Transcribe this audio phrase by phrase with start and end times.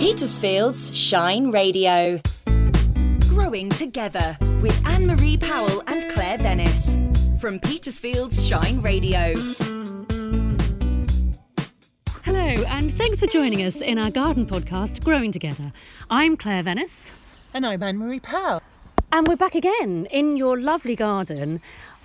[0.00, 2.22] Petersfield's Shine Radio.
[3.28, 6.96] Growing Together with Anne Marie Powell and Claire Venice
[7.38, 9.34] from Petersfield's Shine Radio.
[12.24, 15.70] Hello, and thanks for joining us in our garden podcast, Growing Together.
[16.08, 17.10] I'm Claire Venice.
[17.52, 18.62] And I'm Anne Marie Powell.
[19.12, 21.60] And we're back again in your lovely garden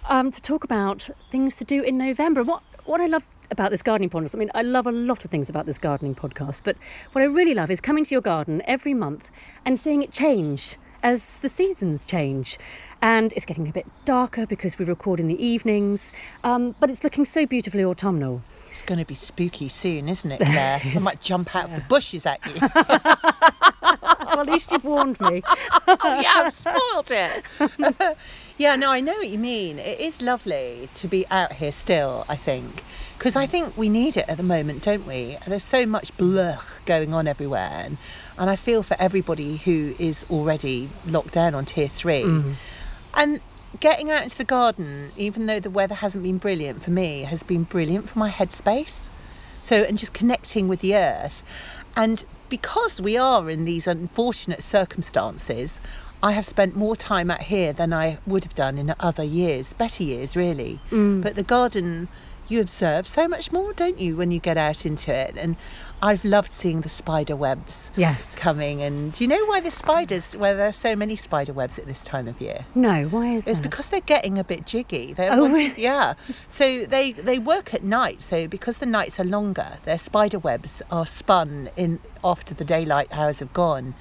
[0.09, 2.43] um, to talk about things to do in November.
[2.43, 5.31] What, what I love about this gardening podcast, I mean, I love a lot of
[5.31, 6.75] things about this gardening podcast, but
[7.11, 9.29] what I really love is coming to your garden every month
[9.65, 12.57] and seeing it change as the seasons change.
[13.01, 16.11] And it's getting a bit darker because we record in the evenings,
[16.43, 18.41] um, but it's looking so beautifully autumnal.
[18.71, 20.81] It's going to be spooky soon, isn't it, Claire?
[20.83, 22.59] I might jump out of the bushes at you.
[24.35, 25.43] well, at least you've warned me.
[25.87, 28.17] oh, yeah, I've spoiled it.
[28.57, 29.79] yeah, no, I know what you mean.
[29.79, 32.83] It is lovely to be out here still, I think.
[33.25, 35.39] Because I think we need it at the moment, don't we?
[35.47, 37.71] There's so much blur going on everywhere.
[37.71, 37.97] And,
[38.37, 42.21] and I feel for everybody who is already locked down on tier three.
[42.21, 42.53] Mm.
[43.15, 43.39] And
[43.79, 47.41] getting out into the garden, even though the weather hasn't been brilliant for me, has
[47.41, 49.09] been brilliant for my headspace.
[49.63, 51.41] So, and just connecting with the earth.
[51.95, 55.79] And because we are in these unfortunate circumstances,
[56.21, 59.73] I have spent more time out here than I would have done in other years,
[59.73, 60.79] better years really.
[60.91, 61.23] Mm.
[61.23, 62.07] But the garden,
[62.47, 65.35] you observe so much more, don't you, when you get out into it?
[65.37, 65.55] And
[66.01, 68.33] I've loved seeing the spider webs Yes.
[68.35, 68.81] coming.
[68.81, 71.85] And do you know why the spiders, why there are so many spider webs at
[71.85, 72.65] this time of year?
[72.75, 73.51] No, why is it?
[73.51, 73.69] It's that?
[73.69, 75.13] because they're getting a bit jiggy.
[75.13, 75.73] They're Oh, really?
[75.77, 76.13] Yeah.
[76.49, 78.21] So they they work at night.
[78.21, 83.07] So because the nights are longer, their spider webs are spun in after the daylight
[83.11, 83.95] hours have gone.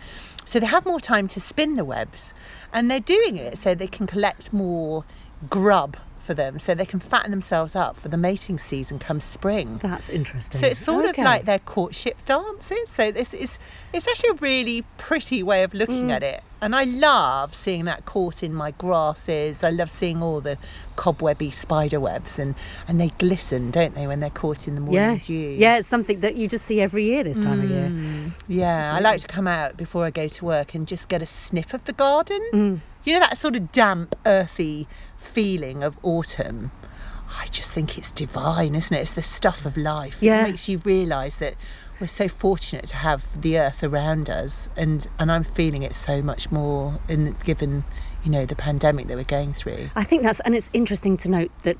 [0.44, 2.34] So they have more time to spin the webs,
[2.72, 5.04] and they're doing it so they can collect more
[5.48, 9.78] grub for them, so they can fatten themselves up for the mating season come spring.
[9.82, 10.60] That's interesting.
[10.60, 11.22] So it's sort Okay.
[11.22, 12.88] of like their courtship dances.
[12.94, 13.58] So this is
[13.92, 16.12] it's actually a really pretty way of looking Mm.
[16.16, 16.42] at it.
[16.60, 19.62] And I love seeing that caught in my grasses.
[19.62, 20.56] I love seeing all the
[20.96, 22.54] cobwebby spider webs and,
[22.88, 25.34] and they glisten, don't they, when they're caught in the morning yeah, dew.
[25.58, 27.88] yeah, it's something that you just see every year this time of year.
[27.88, 28.32] Mm.
[28.48, 31.26] Yeah, I like to come out before I go to work and just get a
[31.26, 32.40] sniff of the garden.
[32.52, 32.80] Mm.
[33.04, 34.88] You know that sort of damp, earthy
[35.24, 36.70] feeling of autumn.
[37.38, 39.00] I just think it's divine, isn't it?
[39.00, 40.18] It's the stuff of life.
[40.20, 40.40] Yeah.
[40.40, 41.54] It makes you realise that
[42.00, 46.22] we're so fortunate to have the earth around us, and and I'm feeling it so
[46.22, 47.84] much more in given,
[48.22, 49.90] you know, the pandemic that we're going through.
[49.96, 51.76] I think that's, and it's interesting to note that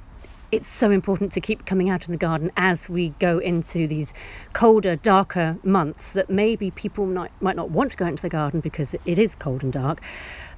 [0.53, 4.15] it's so important to keep coming out in the garden as we go into these
[4.53, 8.61] colder, darker months that maybe people might, might not want to go into the garden
[8.61, 10.01] because it is cold and dark.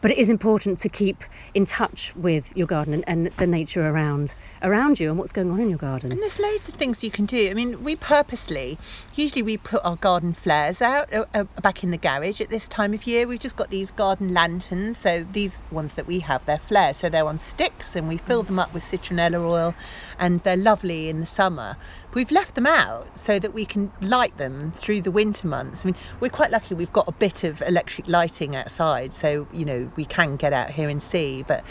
[0.06, 3.88] But it is important to keep in touch with your garden and, and the nature
[3.88, 6.12] around around you and what's going on in your garden.
[6.12, 7.50] And there's loads of things you can do.
[7.50, 8.78] I mean, we purposely,
[9.16, 12.68] usually we put our garden flares out uh, uh, back in the garage at this
[12.68, 13.26] time of year.
[13.26, 14.96] We've just got these garden lanterns.
[14.96, 16.98] So these ones that we have, they're flares.
[16.98, 19.74] So they're on sticks and we fill them up with citronella oil
[20.20, 21.76] and they're lovely in the summer.
[22.16, 25.84] We've left them out so that we can light them through the winter months.
[25.84, 29.12] I mean, we're quite lucky we've got a bit of electric lighting outside.
[29.12, 31.44] So, you know, we can get out here and see.
[31.46, 31.62] But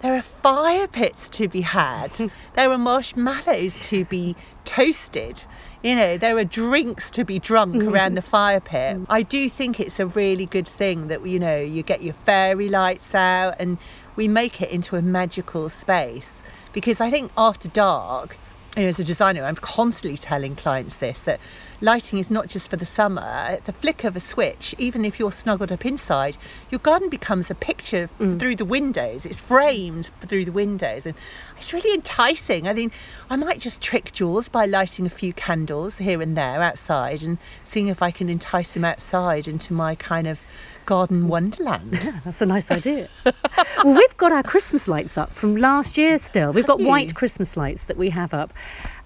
[0.00, 2.10] there are fire pits to be had.
[2.54, 5.44] there are marshmallows to be toasted.
[5.84, 7.88] You know, there are drinks to be drunk mm-hmm.
[7.88, 8.98] around the fire pit.
[9.08, 12.68] I do think it's a really good thing that, you know, you get your fairy
[12.68, 13.78] lights out and
[14.16, 16.42] we make it into a magical space.
[16.72, 18.36] Because I think after dark,
[18.76, 21.40] you know, as a designer, I'm constantly telling clients this that
[21.82, 23.20] lighting is not just for the summer.
[23.20, 26.38] At the flick of a switch, even if you're snuggled up inside,
[26.70, 28.40] your garden becomes a picture mm.
[28.40, 29.26] through the windows.
[29.26, 31.14] It's framed through the windows, and
[31.58, 32.66] it's really enticing.
[32.66, 32.92] I mean,
[33.28, 37.36] I might just trick Jules by lighting a few candles here and there outside and
[37.66, 40.40] seeing if I can entice him outside into my kind of
[40.86, 41.92] garden wonderland.
[42.24, 43.08] That's a nice idea.
[43.24, 46.52] well, we've got our Christmas lights up from last year still.
[46.52, 48.52] We've got white Christmas lights that we have up.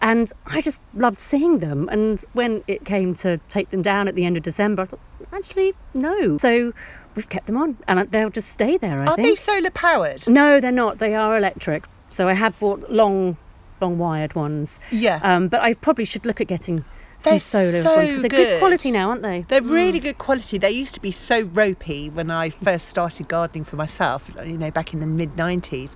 [0.00, 1.88] And I just loved seeing them.
[1.90, 5.00] And when it came to take them down at the end of December, I thought,
[5.32, 6.36] actually, no.
[6.38, 6.72] So
[7.14, 10.28] we've kept them on and they'll just stay there, I Are they solar powered?
[10.28, 10.98] No, they're not.
[10.98, 11.84] They are electric.
[12.10, 13.36] So I have bought long,
[13.80, 14.78] long wired ones.
[14.90, 15.20] Yeah.
[15.22, 16.84] Um, but I probably should look at getting
[17.18, 18.58] some They're solar so ones because they're good good.
[18.60, 19.44] quality now, aren't they?
[19.48, 20.04] They're really mm.
[20.04, 20.58] good quality.
[20.58, 24.70] They used to be so ropey when I first started gardening for myself, you know,
[24.70, 25.94] back in the mid 90s.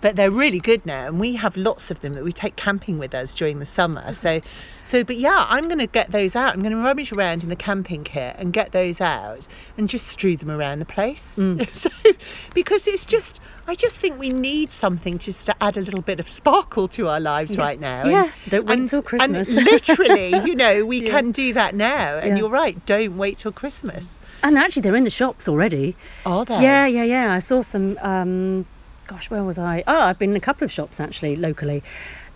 [0.00, 2.98] But they're really good now, and we have lots of them that we take camping
[2.98, 4.12] with us during the summer.
[4.12, 4.40] So,
[4.84, 6.54] so but yeah, I'm going to get those out.
[6.54, 10.06] I'm going to rummage around in the camping kit and get those out and just
[10.08, 11.22] strew them around the place.
[11.72, 11.90] so,
[12.54, 13.40] because it's just.
[13.68, 17.06] I just think we need something just to add a little bit of sparkle to
[17.06, 18.04] our lives right now.
[18.04, 19.48] Yeah, don't wait till Christmas.
[19.48, 21.10] And literally, you know, we Yeah.
[21.10, 22.16] can do that now.
[22.16, 22.36] And Yeah.
[22.38, 24.18] you're right, don't wait till Christmas.
[24.42, 25.94] And actually, they're in the shops already.
[26.26, 26.60] Are they?
[26.62, 27.32] Yeah, yeah, yeah.
[27.32, 27.96] I saw some.
[28.02, 28.66] Um,
[29.10, 29.82] gosh, where was I?
[29.88, 31.82] Oh, I've been in a couple of shops actually locally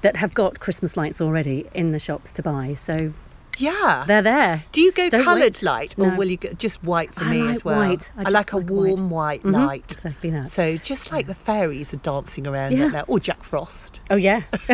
[0.03, 2.75] that have got Christmas lights already in the shops to buy.
[2.75, 3.13] So
[3.59, 4.03] Yeah.
[4.09, 4.65] they're there.
[4.73, 5.63] Do you go Don't coloured wait.
[5.63, 6.17] light or No.
[6.17, 7.79] will you go just white for I me like as well?
[7.79, 8.11] white.
[8.17, 8.71] I I, just like a like white.
[8.89, 9.93] warm white, Mhm, light.
[9.93, 10.49] Exactly that.
[10.49, 12.85] So just like the fairies are dancing around Yeah.
[12.87, 14.41] like that, or Jack Frost oh yeah,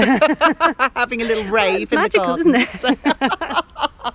[0.96, 2.55] having a little rave it's in magical, the garden.
[2.56, 3.64] isn't it?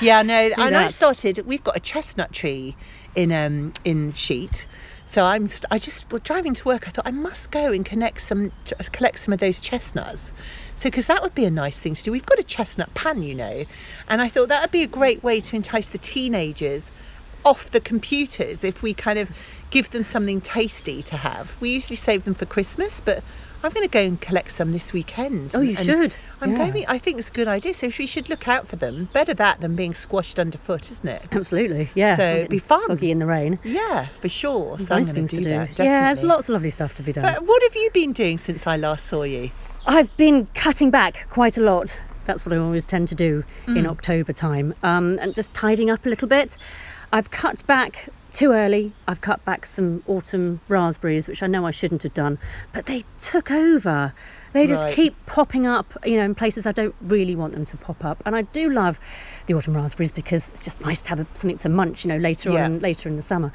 [0.00, 0.92] Yeah, no, and I that.
[0.92, 1.46] started.
[1.46, 2.74] We've got a chestnut tree
[3.14, 4.66] in um in Sheet,
[5.12, 6.88] so I'm st- I just was driving to work.
[6.88, 8.50] I thought I must go and connect some
[8.80, 10.32] uh, collect some of those chestnuts.
[10.74, 12.10] So because that would be a nice thing to do.
[12.10, 13.66] We've got a chestnut pan, you know,
[14.08, 16.90] and I thought that would be a great way to entice the teenagers
[17.44, 19.28] off the computers if we kind of
[19.68, 21.60] give them something tasty to have.
[21.60, 23.22] We usually save them for Christmas, but
[23.64, 25.52] I'm going to go and collect some this weekend.
[25.54, 26.16] Oh, you should.
[26.40, 26.70] I'm Yeah.
[26.70, 26.84] going.
[26.88, 27.74] I think it's a good idea.
[27.74, 29.08] So we should look out for them.
[29.12, 31.22] Better that than being squashed underfoot, isn't it?
[31.32, 32.16] Absolutely, yeah.
[32.16, 32.84] So it'd be fun.
[32.86, 33.58] Soggy in the rain.
[33.64, 34.78] Yeah, for sure.
[34.80, 35.56] So I'm nice going things to to do do.
[35.74, 35.84] that.
[35.84, 37.22] Yeah, there's lots of lovely stuff to be done.
[37.24, 39.50] But what have you been doing since I last saw you?
[39.86, 42.00] I've been cutting back quite a lot.
[42.24, 43.78] That's what I always tend to do Mm.
[43.78, 46.56] in October time, um, and just tidying up a little bit.
[47.12, 48.92] I've cut back too early.
[49.08, 52.38] I've cut back some autumn raspberries, which I know I shouldn't have done,
[52.72, 54.12] but they took over.
[54.52, 54.94] They just Right.
[54.94, 58.22] keep popping up, you know, in places I don't really want them to pop up.
[58.26, 58.98] And I do love
[59.46, 62.18] the autumn raspberries because it's just nice to have a, something to munch, you know,
[62.18, 62.64] later Yeah.
[62.64, 63.52] on, later in the summer.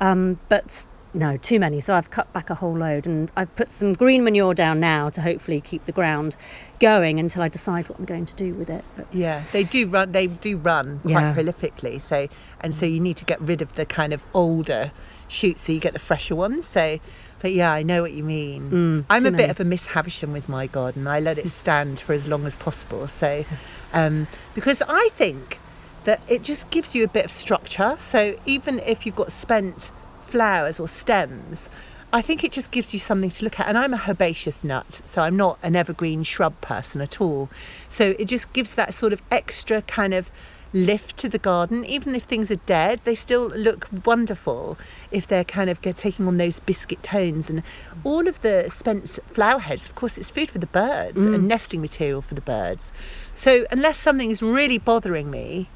[0.00, 1.80] Um, but no, too many.
[1.80, 5.08] So I've cut back a whole load and I've put some green manure down now
[5.10, 6.36] to hopefully keep the ground
[6.78, 8.84] going until I decide what I'm going to do with it.
[8.96, 10.12] But Yeah, they do run.
[10.12, 11.34] They do run quite Yeah.
[11.34, 12.00] prolifically.
[12.00, 12.28] So
[12.60, 14.92] and so you need to get rid of the kind of older
[15.28, 16.66] shoots so you get the fresher ones.
[16.66, 16.98] So,
[17.40, 18.70] but yeah, I know what you mean.
[19.10, 21.06] I'm too a bit of a Miss Havisham with my garden.
[21.06, 23.08] I let it stand for as long as possible.
[23.08, 23.44] So,
[23.92, 25.58] um, because I think
[26.04, 27.96] that it just gives you a bit of structure.
[27.98, 29.90] So even if you've got spent
[30.26, 31.70] flowers or stems.
[32.12, 33.68] I think it just gives you something to look at.
[33.68, 37.48] And I'm a herbaceous nut, so I'm not an evergreen shrub person at all.
[37.90, 40.30] So it just gives that sort of extra kind of
[40.72, 41.84] lift to the garden.
[41.84, 44.78] Even if things are dead, they still look wonderful
[45.10, 47.48] if they're kind of taking on those biscuit tones.
[47.48, 47.62] And
[48.04, 51.42] all of the spent flower heads, of course, it's food for the birds and mm.
[51.42, 52.92] nesting material for the birds.
[53.34, 55.68] So unless something is really bothering me,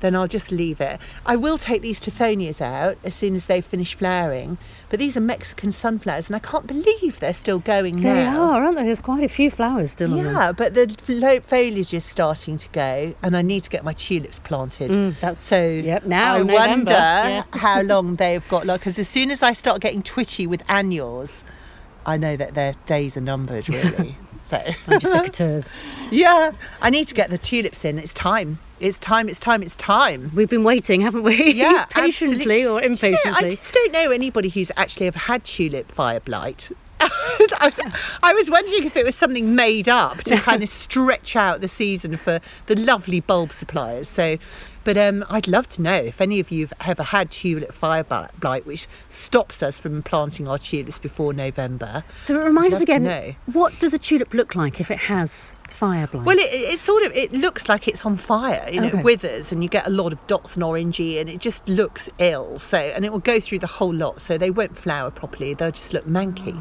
[0.00, 1.00] then I'll just leave it.
[1.24, 4.58] I will take these Tithonias out as soon as they finish flowering,
[4.90, 8.42] but these are Mexican sunflowers, and I can't believe they're still going they now.
[8.50, 8.84] are, aren't they?
[8.84, 10.24] There's quite a few flowers still on.
[10.24, 10.94] Yeah, but the
[11.46, 14.90] foliage is starting to go, and I need to get my tulips planted.
[14.90, 17.42] Mm, that's- so yep, now, I November, wonder yeah.
[17.52, 18.66] how long they've got.
[18.66, 21.42] Like, because as soon as I start getting twitchy with annuals,
[22.04, 23.68] I know that their days are numbered.
[23.68, 24.16] Really.
[24.48, 25.68] So And your secateurs.
[26.12, 27.98] yeah, I need to get the tulips in.
[27.98, 28.60] It's time.
[28.80, 29.28] It's time.
[29.28, 29.62] It's time.
[29.62, 30.30] It's time.
[30.34, 31.52] We've been waiting, haven't we?
[31.52, 32.66] Yeah, Patiently absolutely.
[32.66, 33.46] or Do you know, impatiently.
[33.46, 36.70] I just don't know anybody who's actually ever had tulip fire blight.
[37.00, 37.80] I, was,
[38.22, 41.68] I was wondering if it was something made up to kind of stretch out the
[41.68, 44.08] season for the lovely bulb suppliers.
[44.08, 44.38] So,
[44.84, 48.66] but um, I'd love to know if any of you've ever had tulip fire blight,
[48.66, 52.02] which stops us from planting our tulips before November.
[52.22, 56.06] So it reminds us again, what does a tulip look like if it has fire
[56.06, 56.24] blight?
[56.24, 58.68] Well, it, it sort of it looks like it's on fire.
[58.72, 58.98] You know, Okay.
[58.98, 62.08] it withers, and you get a lot of dots and orangey, and it just looks
[62.18, 62.58] ill.
[62.58, 64.20] So, and it will go through the whole lot.
[64.20, 65.54] So they won't flower properly.
[65.54, 66.54] They'll just look manky.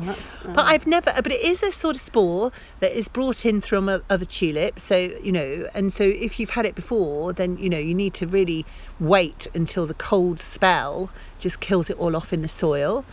[0.45, 1.11] Oh, but I've never.
[1.15, 4.83] But it is a sort of spore that is brought in from other tulips.
[4.83, 8.13] So you know, and so if you've had it before, then you know you need
[8.15, 8.65] to really
[8.99, 13.05] wait until the cold spell just kills it all off in the soil.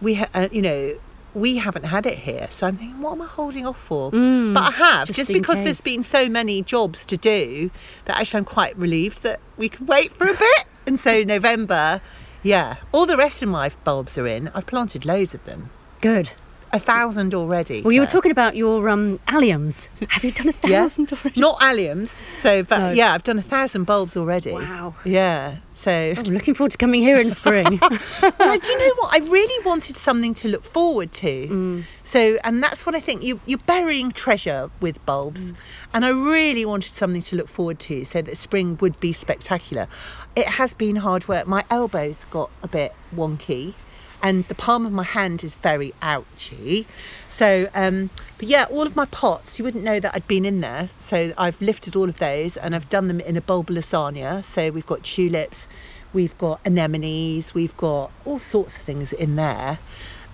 [0.00, 0.94] We, ha- uh, you know.
[1.34, 4.12] We haven't had it here, so I'm thinking, what am I holding off for?
[4.12, 5.64] Mm, but I have, just just, because case.
[5.64, 7.70] there's been so many jobs to do
[8.04, 10.66] that actually I'm quite relieved that we can wait for a bit.
[10.86, 12.00] And so November,
[12.42, 14.48] yeah, all the rest of my bulbs are in.
[14.54, 16.32] I've planted loads of them, Good.
[16.74, 17.82] A thousand already.
[17.82, 19.88] Well, you were talking about your um, alliums.
[20.08, 21.40] Have you done a yeah, thousand already?
[21.40, 22.20] not alliums.
[22.38, 22.90] So, but No.
[22.90, 24.52] yeah, I've done a thousand bulbs already.
[24.52, 24.94] Wow.
[25.04, 25.56] Yeah.
[25.76, 27.78] So, I'm looking forward to coming here in spring.
[28.22, 29.12] yeah, do you know what?
[29.12, 31.48] I really wanted something to look forward to.
[31.48, 31.84] Mm.
[32.04, 35.52] So, and that's what I think you, you're burying treasure with bulbs.
[35.52, 35.56] Mm.
[35.94, 39.88] And I really wanted something to look forward to so that spring would be spectacular.
[40.36, 41.46] It has been hard work.
[41.46, 43.74] My elbows got a bit wonky
[44.24, 46.86] and the palm of my hand is very ouchy.
[47.30, 50.62] So, um, but yeah, all of my pots, you wouldn't know that I'd been in
[50.62, 50.88] there.
[50.96, 54.42] So I've lifted all of those and I've done them in a bulb lasagna.
[54.42, 55.68] So we've got tulips,
[56.14, 59.78] we've got anemones, we've got all sorts of things in there.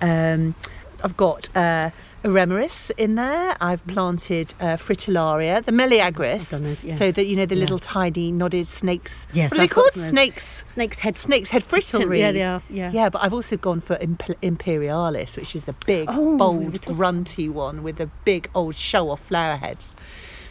[0.00, 0.54] Um,
[1.02, 1.90] I've got uh,
[2.24, 3.56] Eremurus in there.
[3.60, 6.50] I've planted uh, Fritillaria, the Meleagris.
[6.50, 6.98] those, yes.
[6.98, 7.60] So that you know the Yeah.
[7.62, 9.26] little tiny nodded snakes.
[9.32, 9.90] Yes, what are I've got called?
[9.92, 10.10] some of those.
[10.10, 10.62] Snakes.
[10.66, 11.16] Snake's head.
[11.16, 12.18] Snake's head fritillaries.
[12.18, 12.90] Yeah, they are, yeah.
[12.92, 17.48] Yeah, but I've also gone for Imp- Imperialis, which is the big, Oh, bold, grunty
[17.48, 19.96] one with the big old show-off flower heads.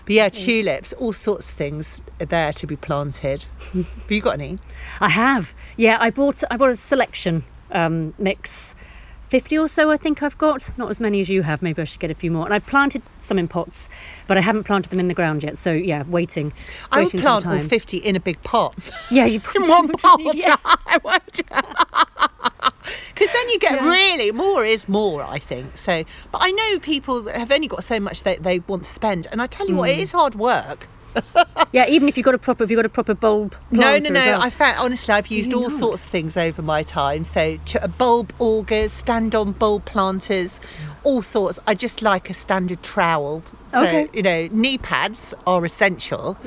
[0.06, 3.46] But yeah, tulips, all sorts of things are there to be planted.
[3.74, 4.58] Have you got any?
[5.00, 5.54] I have.
[5.78, 8.74] Yeah, I bought I bought a selection um, mix.
[9.30, 11.86] 50 or so I think I've got, not as many as you have, maybe I
[11.86, 12.46] should get a few more.
[12.46, 13.88] And I've planted some in pots,
[14.28, 15.58] but I haven't planted them in the ground yet.
[15.58, 16.52] So yeah, waiting.
[16.92, 18.76] I would waiting the plant all 50 in a big pot.
[19.12, 20.20] Yeah, you put in one pot.
[20.36, 20.56] Yeah.
[20.66, 21.42] I won't.
[23.14, 23.90] Because then you get Yeah.
[23.90, 25.78] really more is more, I think.
[25.78, 29.28] So, but I know people have only got so much that they want to spend,
[29.32, 29.94] and I tell you what, Mm.
[29.94, 30.88] it is hard work.
[31.72, 33.56] Yeah, even if you've got a proper, if you've got a proper bulb.
[33.70, 34.20] No, no, no.
[34.20, 34.42] well.
[34.42, 35.80] I found honestly, I've used all not?
[35.80, 37.26] sorts of things over my time.
[37.26, 40.60] So ch- uh, bulb augers, stand-on bulb planters,
[41.04, 41.60] all sorts.
[41.68, 43.44] I just like a standard trowel.
[43.70, 44.08] So Okay.
[44.14, 46.38] you know, knee pads are essential,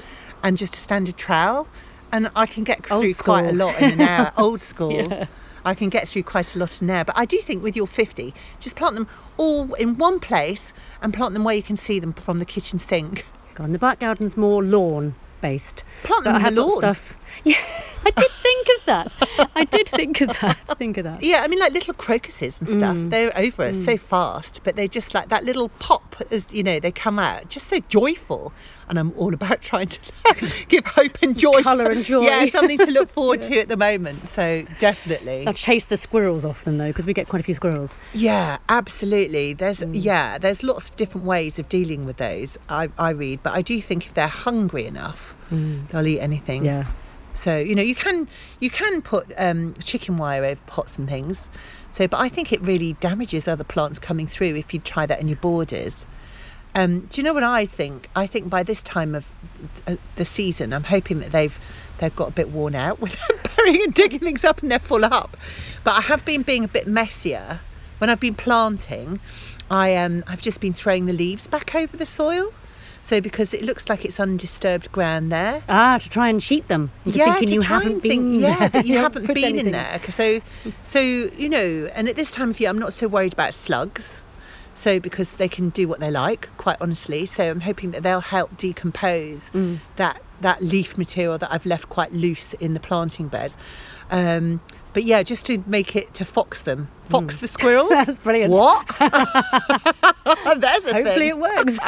[0.43, 1.69] and just a standard trowel,
[2.11, 4.33] and I can get Old through quite a lot in an hour.
[4.37, 4.93] Old school.
[5.09, 5.27] Yeah.
[5.65, 7.05] I can get through quite a lot in there.
[7.05, 11.15] But I do think with your 50, just plant them all in one place and
[11.15, 13.25] plant them where you can see them from the kitchen sink.
[13.59, 15.85] And the back garden's more lawn based.
[16.05, 16.79] Plant them I have the lawn.
[16.79, 17.17] stuff.
[17.45, 17.57] Yeah,
[18.05, 19.49] I did think of that.
[19.57, 20.59] I did think of that.
[20.79, 21.23] Think of that.
[21.25, 23.09] Yeah, I mean, like little crocuses and stuff, Mm.
[23.11, 26.79] they're over us so fast, but they just like that little pop as you know,
[26.79, 28.53] they come out just so joyful.
[28.89, 29.99] And I'm all about trying to
[30.69, 31.63] give hope and joy.
[31.63, 32.23] Colour and joy.
[32.23, 34.29] Yeah, something to look forward to at the moment.
[34.29, 35.47] So definitely.
[35.47, 37.95] I'll chase the squirrels off them though, because we get quite a few squirrels.
[38.13, 39.53] Yeah, absolutely.
[39.53, 40.01] There's Mm.
[40.01, 42.57] yeah, there's lots of different ways of dealing with those.
[42.69, 46.63] I, I read, but I do think if they're hungry enough, they'll eat anything.
[46.63, 46.67] Mm.
[46.67, 46.85] Yeah.
[47.35, 48.29] So you know you can
[48.61, 51.39] you can put um, chicken wire over pots and things.
[51.91, 55.21] So, but I think it really damages other plants coming through if you try that
[55.21, 56.07] in your borders.
[56.75, 58.09] Um, do you know what I think?
[58.17, 59.27] I think by this time of
[59.87, 61.57] uh, the season, I'm hoping that they've
[61.99, 63.19] they've got a bit worn out with
[63.57, 65.37] burying and digging things up, and they're full up.
[65.85, 67.61] But I have been being a bit messier
[67.99, 69.21] when I've been planting.
[69.71, 72.53] I um I've just been throwing the leaves back over the soil.
[73.05, 76.93] So because it looks like it's undisturbed ground there, Ah, to try and sheet them.
[77.05, 78.31] into yeah, thinking to you try haven't and been.
[78.31, 79.67] think, yeah, that you haven't been anything.
[79.67, 80.01] in there.
[80.13, 80.41] So,
[80.85, 84.23] so you know, and at this time of year, I'm not so worried about slugs.
[84.75, 87.27] So because they can do what they like, quite honestly.
[87.27, 89.79] So I'm hoping that they'll help decompose Mm.
[89.97, 93.57] that that leaf material that I've left quite loose in the planting beds.
[94.11, 94.61] Um,
[94.93, 97.91] but yeah, just to make it to fox them, fox the squirrels.
[97.91, 98.07] Mm.
[98.07, 98.53] That's brilliant.
[98.53, 98.87] What?
[100.61, 101.29] There's a Hopefully thing.
[101.29, 101.79] it works.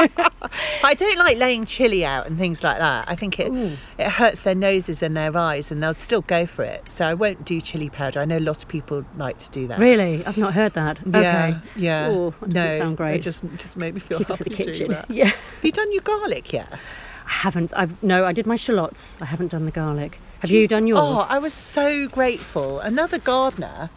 [0.82, 3.04] I don't like laying chili out and things like that.
[3.08, 3.76] I think it Ooh.
[3.98, 6.84] it hurts their noses and their eyes, and they'll still go for it.
[6.90, 8.20] So I won't do chili powder.
[8.20, 9.78] I know a lot of people like to do that.
[9.78, 10.98] really, I've not heard that.
[11.06, 11.58] Yeah, okay.
[11.76, 12.08] yeah.
[12.08, 13.16] Oh, doesn't no, sound great.
[13.16, 15.04] It just just made me feel Keep it happy for the kitchen.
[15.08, 15.26] Yeah.
[15.26, 16.72] Have you done your garlic yet?
[16.72, 17.72] I haven't.
[17.76, 18.24] I've no.
[18.24, 19.16] I did my shallots.
[19.20, 20.18] I haven't done the garlic.
[20.40, 21.00] Have you done yours?
[21.02, 22.78] Oh, I was so grateful.
[22.80, 23.88] Another gardener,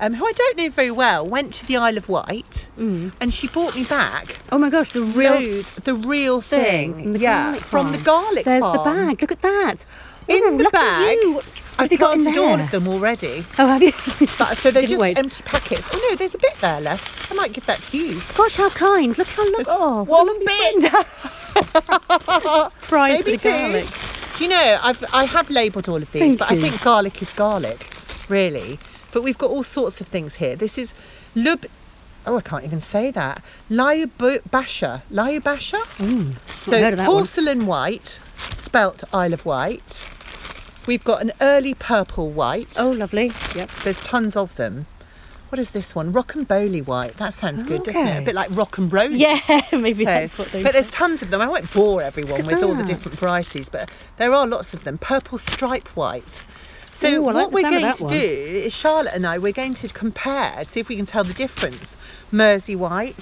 [0.00, 3.12] um, who I don't know very well, went to the Isle of Wight, Mm.
[3.20, 7.02] and she brought me back Oh my gosh, the real loads- the real thing thing.
[7.04, 8.76] from the yeah, garlic from the garlic There's farm.
[8.78, 9.20] the bag.
[9.22, 9.84] Look at that.
[10.28, 11.44] In Oh, the bag, I've
[11.78, 13.44] have you got in planted all of them already.
[13.58, 13.92] Oh, have you?
[14.38, 15.18] But, so they're just wait.
[15.18, 15.86] empty packets.
[15.92, 17.30] Oh no, there's a bit there left.
[17.30, 18.20] I might give that to you.
[18.36, 19.16] Gosh, how kind.
[19.18, 19.66] Look how look.
[19.68, 20.92] Oh, one lovely bit.
[22.82, 24.11] Fried Maybe the two.
[24.42, 26.56] Do you know, I've I have labelled all of these, Thank but you.
[26.58, 27.88] I think garlic is garlic,
[28.28, 28.80] really.
[29.12, 30.56] But we've got all sorts of things here.
[30.56, 30.94] This is
[31.36, 31.64] lub.
[32.26, 33.40] Oh, I can't even say that.
[33.70, 35.02] Lyubasha.
[35.12, 35.78] Lyubasha?
[35.98, 36.34] Mm,
[36.64, 37.18] So not heard of that one.
[37.18, 38.18] porcelain Wight,
[38.58, 40.08] spelt Isle of Wight.
[40.88, 42.74] We've got an early purple Wight.
[42.80, 43.30] Oh, lovely.
[43.54, 43.70] Yep.
[43.84, 44.86] There's tons of them.
[45.52, 46.12] What is this one?
[46.12, 47.18] Rock and Bowley white.
[47.18, 48.22] That sounds good, doesn't it?
[48.22, 49.18] A bit like rock and broley.
[49.18, 49.38] Yeah,
[49.78, 50.62] maybe So, that's what they.
[50.62, 51.42] but there's tons of them.
[51.42, 54.96] I won't bore everyone with all the different varieties, but there are lots of them.
[54.96, 56.42] Purple stripe Wight.
[56.90, 58.12] So Ooh, like what we're going to one.
[58.14, 61.34] do is Charlotte and I we're going to compare, see if we can tell the
[61.34, 61.98] difference.
[62.32, 63.18] Mersley Wight,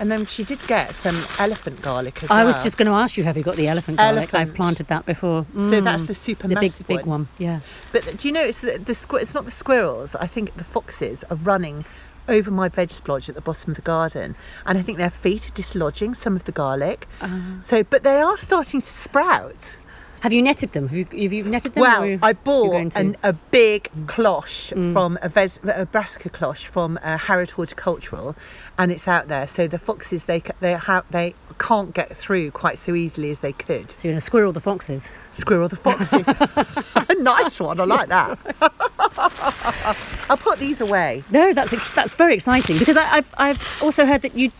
[0.00, 2.38] and then she did get some elephant garlic as well.
[2.38, 2.52] I well.
[2.52, 4.34] was just going to ask you, have you got the elephant garlic?
[4.34, 5.46] I've planted that before.
[5.54, 7.28] So that's Mm, the super the big, big one.
[7.38, 7.60] Yeah.
[7.92, 10.14] But do you know it's the, the squ- it's not the squirrels.
[10.16, 11.84] I think the foxes are running
[12.26, 14.34] over my veg splodge at the bottom of the garden,
[14.64, 17.06] and I think their feet are dislodging some of the garlic.
[17.20, 17.28] Uh,
[17.60, 19.76] So, but they are starting to sprout.
[20.24, 20.88] Have you netted them?
[20.88, 21.82] Have you, have you netted them?
[21.82, 24.94] Well, I bought an, a big cloche Mm.
[24.94, 28.34] from a, ves- a brassica cloche from uh, Harrod Horticultural,
[28.78, 29.46] and it's out there.
[29.46, 33.52] So the foxes they they have they can't get through quite so easily as they
[33.52, 33.90] could.
[33.90, 35.06] So you're going to squirrel the foxes.
[35.32, 36.26] Squirrel the foxes.
[36.26, 37.78] a nice one.
[37.78, 38.38] I like that.
[40.30, 41.22] I'll put these away.
[41.30, 44.50] No, that's ex- that's very exciting because I, I've I've also heard that you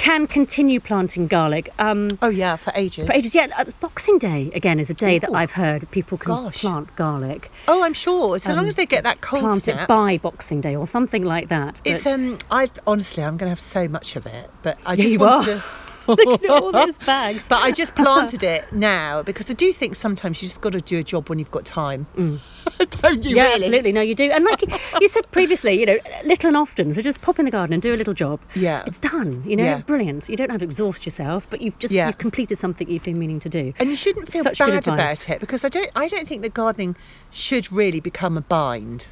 [0.00, 1.68] can continue planting garlic.
[1.78, 3.06] Um, Oh yeah, for ages.
[3.06, 3.48] for ages, yeah.
[3.80, 6.60] Boxing Day again is a day that I've heard people can Gosh.
[6.62, 7.50] plant garlic.
[7.68, 8.38] Oh, I'm sure.
[8.40, 9.80] So long as they get that cold Um, Plant snap.
[9.82, 11.82] it by Boxing Day or something like that.
[11.84, 12.38] It's um.
[12.50, 15.18] I honestly, I'm going to have so much of it, but I Yeah, just you
[15.18, 15.60] wanted are.
[15.60, 15.64] to.
[16.06, 17.44] Look at all those bags.
[17.48, 20.80] But I just planted it now because I do think sometimes you just got to
[20.80, 22.06] do a job when you've got time.
[22.16, 23.36] Don't you Mm.
[23.36, 23.54] yeah, really?
[23.54, 23.92] absolutely.
[23.92, 24.30] No, you do.
[24.30, 24.62] And like
[25.00, 26.92] you said previously, you know, little and often.
[26.94, 28.40] So just pop in the garden and do a little job.
[28.54, 28.82] Yeah.
[28.86, 29.42] It's done.
[29.46, 29.78] You know, Yeah.
[29.82, 30.28] brilliant.
[30.28, 32.06] You don't have to exhaust yourself, but you've just Yeah.
[32.06, 33.72] you've completed something you've been meaning to do.
[33.78, 35.90] And you shouldn't feel Such bad about it because I don't.
[35.94, 36.96] I don't think that gardening
[37.30, 39.06] should really become a bind.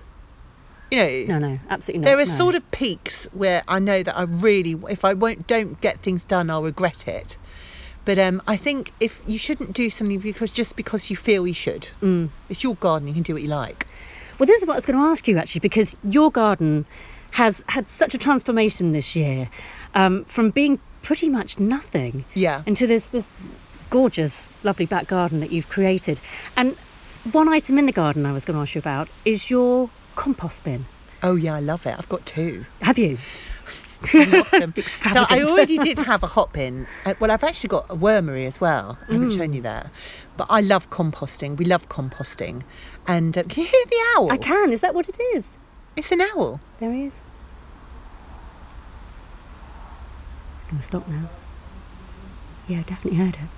[0.91, 1.39] You know.
[1.39, 2.07] No, no, absolutely not.
[2.09, 2.37] There are no.
[2.37, 6.25] sort of peaks where I know that I really, if I won't don't get things
[6.25, 7.37] done, I'll regret it.
[8.05, 11.53] But um, I think if you shouldn't do something because just because you feel you
[11.53, 12.31] should, Mm.
[12.49, 13.07] it's your garden.
[13.07, 13.87] You can do what you like.
[14.39, 16.87] Well, this is what I was going to ask you actually, because your garden
[17.33, 19.51] has had such a transformation this year,
[19.95, 22.63] um, from being pretty much nothing Yeah.
[22.65, 23.31] into this this
[23.91, 26.19] gorgeous, lovely back garden that you've created.
[26.57, 26.77] And
[27.33, 30.65] one item in the garden I was going to ask you about is your compost
[30.65, 30.85] bin.
[31.23, 31.95] Oh yeah, I love it.
[31.97, 32.65] I've got two.
[32.83, 33.19] Have you?
[34.13, 34.75] them.
[34.87, 36.87] so I already did have a hot bin.
[37.07, 38.99] Uh, well, I've actually got a wormery as well.
[39.09, 39.55] I haven't shown Mm.
[39.57, 39.91] you that.
[40.37, 41.57] But I love composting.
[41.57, 42.63] We love composting.
[43.07, 44.31] And uh, can you hear the owl?
[44.31, 44.73] I can.
[44.73, 45.45] Is that what it is?
[45.97, 46.61] It's an owl.
[46.79, 47.21] There he is.
[50.59, 51.29] It's going to stop now.
[52.69, 53.49] Yeah, I definitely heard it.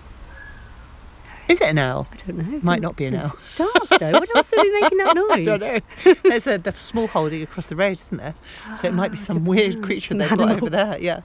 [1.51, 2.07] Is it an owl?
[2.13, 2.61] I don't know.
[2.63, 3.33] Might not be an owl.
[3.35, 4.13] It's dark though.
[4.13, 5.31] What else would be making that noise?
[5.31, 6.15] I don't know.
[6.23, 8.35] There's a the small holding across the road, isn't there?
[8.81, 10.97] So it might be some weird creature Some they've got over there.
[11.01, 11.23] Yeah.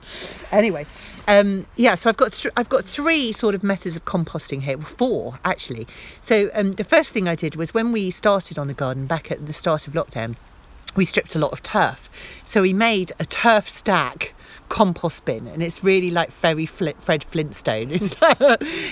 [0.52, 0.88] Anyway,
[1.28, 1.94] um, yeah.
[1.94, 4.78] So I've got th- I've got three sort of methods of composting here.
[4.78, 5.88] Well, four actually.
[6.22, 9.32] So um, the first thing I did was when we started on the garden back
[9.32, 10.36] at the start of lockdown,
[10.96, 12.10] we stripped a lot of turf.
[12.46, 14.34] So we made a turf stack
[14.70, 17.92] compost bin and it's really like very Fred Flintstone.
[17.92, 18.38] It's like,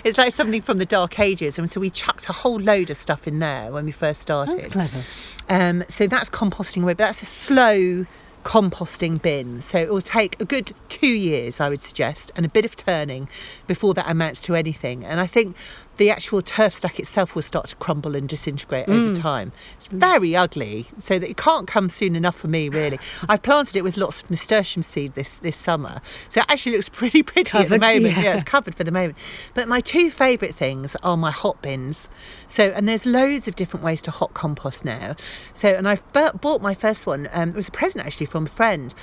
[0.03, 2.97] it's like something from the dark ages and so we chucked a whole load of
[2.97, 4.59] stuff in there when we first started.
[4.59, 5.03] That's clever.
[5.49, 8.05] Um, so that's composting away, but that's a slow
[8.43, 9.61] composting bin.
[9.61, 12.75] So it will take a good two years, I would suggest, and a bit of
[12.75, 13.29] turning
[13.67, 15.03] before that amounts to anything.
[15.03, 15.55] And I think
[15.97, 19.51] the actual turf stack itself will start to crumble and disintegrate over time.
[19.77, 22.99] It's very ugly, so that it can't come soon enough for me, really.
[23.29, 26.89] I've planted it with lots of nasturtium seed this, this summer, so it actually looks
[26.93, 28.15] pretty pretty at the moment.
[28.17, 28.23] yeah.
[28.23, 29.17] yeah it's covered for the moment.
[29.53, 32.09] But my two favourite things are my hot bins.
[32.47, 35.15] So, and there's loads of different ways to hot compost now.
[35.53, 37.29] So, and I bu- bought my first one.
[37.31, 38.93] Um, it was a present actually from a friend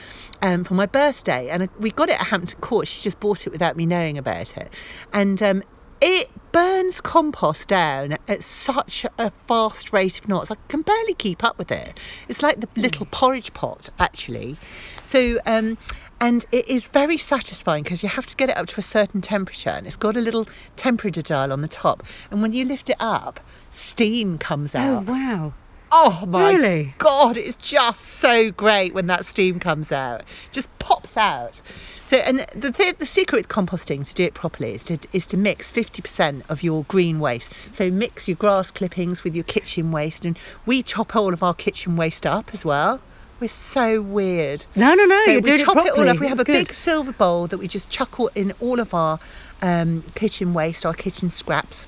[0.42, 2.88] um, for my birthday, and we got it at Hampton Court.
[2.88, 4.72] She just bought it without me knowing about it,
[5.12, 5.62] and um,
[6.01, 10.51] it burns compost down at such a fast rate of knots.
[10.51, 11.99] I can barely keep up with it.
[12.29, 14.57] It's like the little porridge pot, actually.
[15.05, 15.79] So, um,
[16.21, 19.21] and it is very satisfying because you have to get it up to a certain
[19.21, 22.03] temperature, and it's got a little temperature dial on the top.
[22.31, 24.89] And when you lift it up, steam comes out.
[24.91, 25.07] Oh out.
[25.07, 25.53] wow.
[25.92, 26.94] Oh my Really?
[26.98, 30.22] god, it's just so great when that steam comes out.
[30.53, 31.61] Just pops out.
[32.07, 35.26] So, and the th- the secret with composting to do it properly is to is
[35.29, 37.53] to mix fifty percent of your green waste.
[37.72, 41.55] So mix your grass clippings with your kitchen waste, and we chop all of our
[41.55, 43.00] kitchen waste up as well.
[43.40, 44.66] We're so weird.
[44.76, 45.20] No, no, no.
[45.24, 46.09] So you're we doing chop it it, properly.
[46.09, 46.20] all up.
[46.20, 46.53] We have a good.
[46.53, 49.18] big silver bowl that we just chuck in all of our
[49.62, 51.87] um, kitchen waste, our kitchen scraps.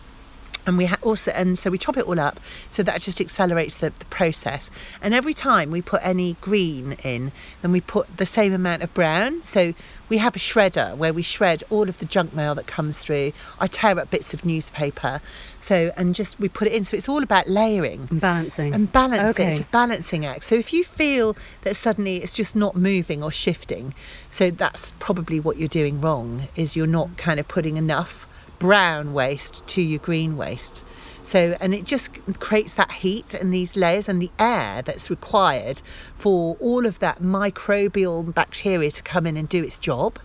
[0.67, 2.39] And we ha- also, and so we chop it all up,
[2.71, 4.71] so that just accelerates the, the process.
[5.01, 8.95] And every time we put any green in, then we put the same amount of
[8.95, 9.43] brown.
[9.43, 9.75] So
[10.09, 13.33] we have a shredder where we shred all of the junk mail that comes through.
[13.59, 15.21] I tear up bits of newspaper,
[15.61, 16.85] so and just we put it in.
[16.85, 18.73] So it's all about layering And balancing.
[18.75, 19.43] and balance it.
[19.43, 19.53] Okay.
[19.57, 20.45] It's a balancing act.
[20.45, 23.95] So if you feel that suddenly it's just not moving or shifting,
[24.31, 26.47] so that's probably what you're doing wrong.
[26.57, 28.27] Is you're not kind of putting enough
[28.63, 30.85] brown waste to your green waste.
[31.25, 35.83] So and it just creates that heat and these layers and the air that's required
[36.15, 40.17] for all of that microbial bacteria to come in and do its job.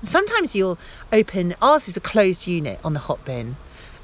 [0.00, 0.78] And sometimes you'll
[1.12, 3.56] open ours is a closed unit on the hot bin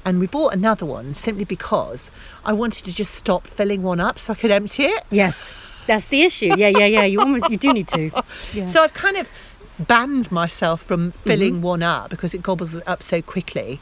[0.03, 2.11] and we bought another one simply because
[2.43, 5.05] I wanted to just stop filling one up so I could empty it.
[5.11, 5.53] Yes,
[5.85, 6.53] that's the issue.
[6.57, 7.03] Yeah, yeah, yeah.
[7.05, 8.11] You almost you do need to.
[8.53, 8.67] Yeah.
[8.67, 9.29] So I've kind of
[9.79, 11.29] banned myself from Mm-hmm.
[11.29, 13.79] filling one up because it gobbles up so quickly.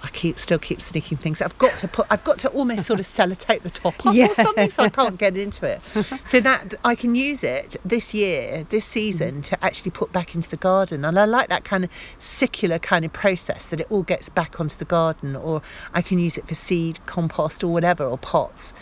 [0.00, 1.42] I keep still keep sneaking things.
[1.42, 2.06] I've got to put.
[2.08, 4.28] I've got to almost sort of sellotape the top up Yeah.
[4.30, 5.80] or something, so I can't get into it.
[6.30, 10.48] So that I can use it this year, this season, to actually put back into
[10.48, 11.04] the garden.
[11.04, 14.60] And I like that kind of circular kind of process that it all gets back
[14.60, 15.62] onto the garden, or
[15.94, 18.72] I can use it for seed, compost, or whatever, or pots.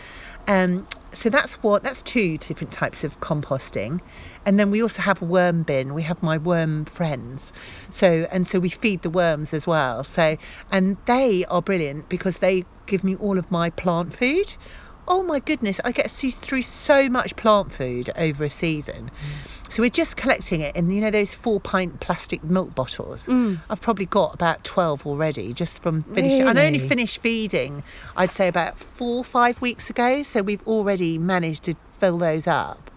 [0.46, 4.00] Um, so that's what that's two different types of composting.
[4.44, 5.94] And then we also have a worm bin.
[5.94, 7.52] We have my worm friends.
[7.90, 10.04] So and so we feed the worms as well.
[10.04, 10.36] So
[10.70, 14.54] and they are brilliant because they give me all of my plant food.
[15.08, 19.08] Oh my goodness i get through through so much plant food over a season
[19.70, 23.26] so we're just collecting it in you know those four pint plastic milk bottles?
[23.26, 23.60] Mm.
[23.70, 26.46] I've probably got about 12 already just from finishing.
[26.46, 27.82] I only finished feeding
[28.16, 32.90] i'd say about four five weeks ago so we've already managed to fill those up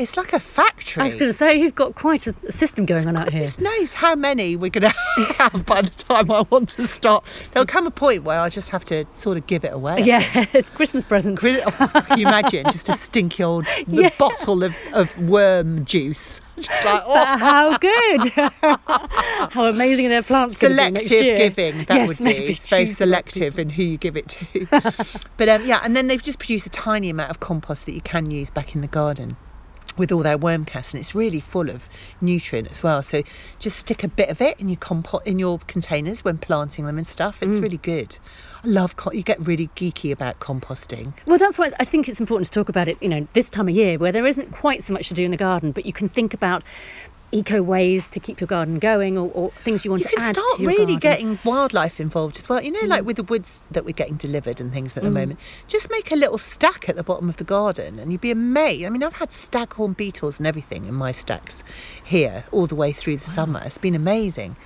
[0.00, 3.06] it's like a factory I was going to say you've got quite a system going
[3.06, 3.42] on out here.
[3.42, 7.26] Goodness knows how many we're going to have by the time I want to stop.
[7.52, 10.00] There'll come a point where I just have to sort of give it away.
[10.10, 11.38] Yeah, it's Christmas presents.
[11.40, 14.10] Chris- oh, can you imagine just a stinky old Yeah.
[14.18, 16.40] bottle of, of worm juice?
[16.56, 18.30] Like, oh, how good!
[19.52, 22.86] how amazing their plants going to be selective giving that yes, would be it's very
[22.86, 24.66] selective in who you give it to
[25.36, 28.00] but um, yeah and then they've just produced a tiny amount of compost that you
[28.02, 29.36] can use back in the garden
[29.98, 31.88] with all their worm cast and it's really full of
[32.20, 33.02] nutrient as well.
[33.02, 33.22] So
[33.58, 36.98] just stick a bit of it in your compost in your containers when planting them
[36.98, 37.38] and stuff.
[37.42, 37.62] It's Mm.
[37.62, 38.16] really good.
[38.64, 41.14] I love co- you get really geeky about composting.
[41.26, 43.68] Well, that's why I think it's important to talk about it, you know, this time
[43.68, 45.92] of year where there isn't quite so much to do in the garden, but you
[45.92, 46.62] can think about
[47.32, 50.34] eco ways to keep your garden going or, or things you want you to add
[50.36, 50.98] start to your really garden.
[50.98, 52.60] getting wildlife involved as well.
[52.62, 52.88] You know, Mm.
[52.88, 55.38] like with the woods that we're getting delivered and things at the moment.
[55.68, 58.84] Just make a little stack at the bottom of the garden, and you'd be amazed.
[58.84, 61.62] I mean, I've had staghorn beetles and everything in my stacks
[62.02, 63.62] here all the way through the summer.
[63.64, 64.56] It's been amazing.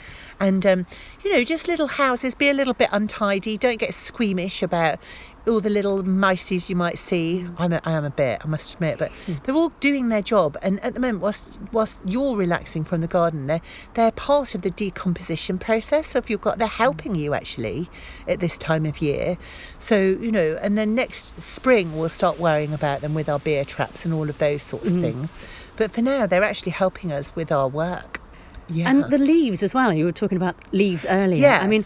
[0.40, 0.86] And um,
[1.22, 3.56] you know, just little houses, be a little bit untidy.
[3.56, 4.98] Don't get squeamish about
[5.46, 7.40] all the little mices you might see.
[7.40, 7.54] Hmm.
[7.58, 9.34] I'm a, I am a bit, I must admit, but hmm.
[9.44, 10.56] they're all doing their job.
[10.62, 13.60] And at the moment, whilst, whilst you're relaxing from the garden, they're,
[13.94, 16.08] they're part of the decomposition process.
[16.08, 16.82] So if you've got, they're hmm.
[16.82, 17.88] helping you actually
[18.26, 19.36] at this time of year.
[19.78, 23.64] So, you know, and then next spring, we'll start worrying about them with our beer
[23.64, 25.30] traps and all of those sorts of things.
[25.76, 28.20] But for now, they're actually helping us with our work.
[28.68, 28.88] Yeah.
[28.88, 29.92] And the leaves as well.
[29.92, 31.42] You were talking about leaves earlier.
[31.42, 31.60] Yeah.
[31.60, 31.84] I mean,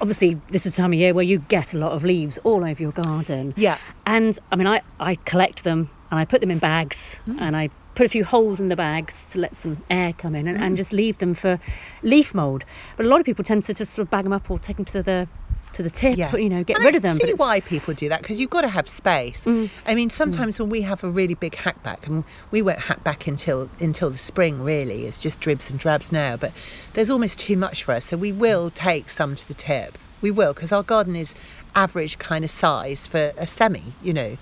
[0.00, 2.64] obviously, this is the time of year where you get a lot of leaves all
[2.64, 3.54] over your garden.
[3.56, 3.78] Yeah.
[4.06, 7.36] And I mean, I, I collect them and I put them in bags Hmm.
[7.38, 10.46] and I put a few holes in the bags to let some air come in
[10.48, 10.62] and, Hmm.
[10.62, 11.58] and just leave them for
[12.02, 12.64] leaf mould.
[12.96, 14.76] But a lot of people tend to just sort of bag them up or take
[14.76, 15.28] them to the
[15.74, 16.34] to the tip, Yeah.
[16.36, 17.16] you know, get And rid I of them.
[17.22, 17.38] I see Mm.
[17.38, 19.46] why people do that because you've got to have space.
[19.86, 23.26] I mean, sometimes when we have a really big hackback, and we won't hack back
[23.26, 24.62] until until the spring.
[24.62, 26.36] Really, it's just dribs and drabs now.
[26.36, 26.52] But
[26.94, 29.96] there's almost too much for us, so we will take some to the tip.
[30.20, 31.34] We will because our garden is
[31.76, 34.36] average kind of size for a semi, you know.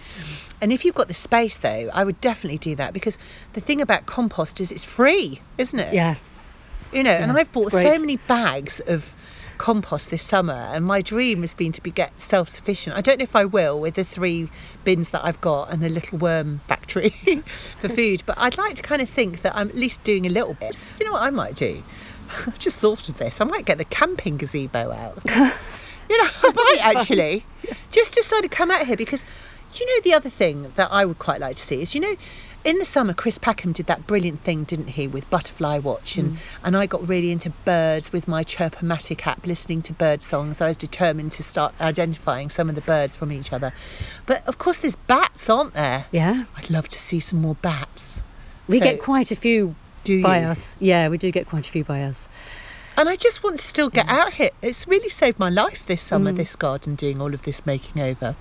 [0.63, 3.19] And if you've got the space, though, I would definitely do that because
[3.53, 5.93] the thing about compost is it's free, isn't it?
[5.95, 6.17] Yeah.
[6.93, 9.15] You know, and I've bought so many bags of
[9.59, 12.97] compost this summer, and my dream has been to be get self sufficient.
[12.97, 14.49] I don't know if I will with the three
[14.85, 17.11] bins that I've got and the little worm factory
[17.81, 20.31] for food, but I'd like to kind of think that I'm at least doing a
[20.31, 20.77] little bit.
[20.99, 21.83] You know what I might do?
[22.47, 23.41] I just thought of this.
[23.41, 25.19] I might get the camping gazebo out.
[26.09, 27.45] you know, I might actually
[27.91, 29.23] just decide to come out here because
[29.75, 32.17] you know the other thing that I would quite like to see is you know
[32.65, 36.39] in the summer Chris Packham did that brilliant thing didn't he with Butterfly Watch and
[36.65, 40.67] and I got really into birds with my Chirpomatic app listening to bird songs I
[40.69, 43.73] was determined to start identifying some of the birds from each other
[44.27, 46.45] but of course there's bats aren't there Yeah.
[46.57, 48.23] I'd love to see some more bats
[48.67, 50.77] We So- get quite a few Do by us.
[50.81, 52.29] Yeah, we do get quite a few by us.
[52.97, 54.51] And I just want to still get out here.
[54.63, 56.09] It's really saved my life this Mm.
[56.09, 58.35] summer, this garden, doing all of this making over.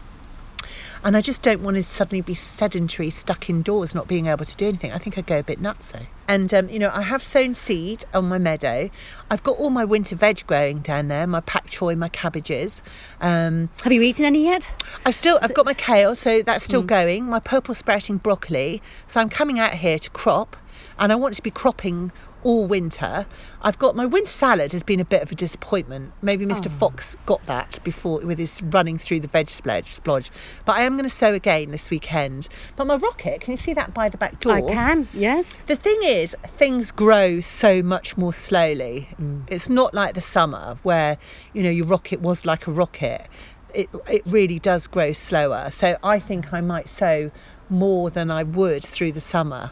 [1.03, 4.55] And I just don't want to suddenly be sedentary, stuck indoors, not being able to
[4.55, 4.91] do anything.
[4.91, 6.07] I think I'd go a bit nutso.
[6.27, 8.89] And, um, you know, I have sown seed on my meadow.
[9.31, 12.81] I've got all my winter veg growing down there, my pak choy, my cabbages.
[13.21, 14.69] Um, Have you eaten any yet?
[15.05, 17.25] I've still I've got my kale, so that's still going.
[17.25, 18.81] My purple sprouting broccoli.
[19.07, 20.57] So I'm coming out here to crop,
[20.99, 22.11] and I want to be cropping
[22.47, 23.25] all winter.
[23.61, 26.13] I've got my winter salad has been a bit of a disappointment.
[26.21, 26.67] Maybe Mr.
[26.67, 26.77] Oh.
[26.77, 30.29] Fox got that before with his running through the veg splodge, splodge.
[30.63, 32.47] But I am going to sow again this weekend.
[32.77, 34.53] But my rocket, can you see that by the back door?
[34.53, 35.61] I can, yes.
[35.67, 39.09] The thing is, things grow so much more slowly.
[39.21, 39.43] Mm.
[39.49, 41.17] It's not like the summer where,
[41.51, 43.27] you know, your rocket was like a rocket.
[43.73, 45.69] It, it really does grow slower.
[45.69, 47.29] So I think I might sow
[47.69, 49.71] more than I would through the summer.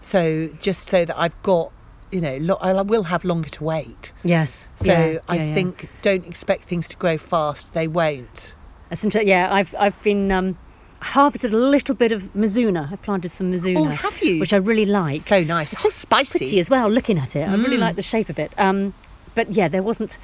[0.00, 1.70] So just so that I've got
[2.10, 4.12] you know, lo- I will have longer to wait.
[4.24, 4.66] Yes.
[4.76, 5.54] So yeah, I yeah, yeah.
[5.54, 7.72] think don't expect things to grow fast.
[7.72, 8.54] They won't.
[8.88, 10.56] That's yeah, I've I've been um,
[11.00, 12.92] harvested a little bit of Mizuna.
[12.92, 13.78] I planted some Mizuna.
[13.78, 14.38] Oh, have you?
[14.38, 15.22] Which I really like.
[15.22, 15.72] So nice.
[15.72, 16.38] It's so spicy.
[16.38, 16.88] pretty as well.
[16.88, 18.52] Looking at it, I really like the shape of it.
[18.58, 18.94] Um,
[19.34, 20.18] but yeah, there wasn't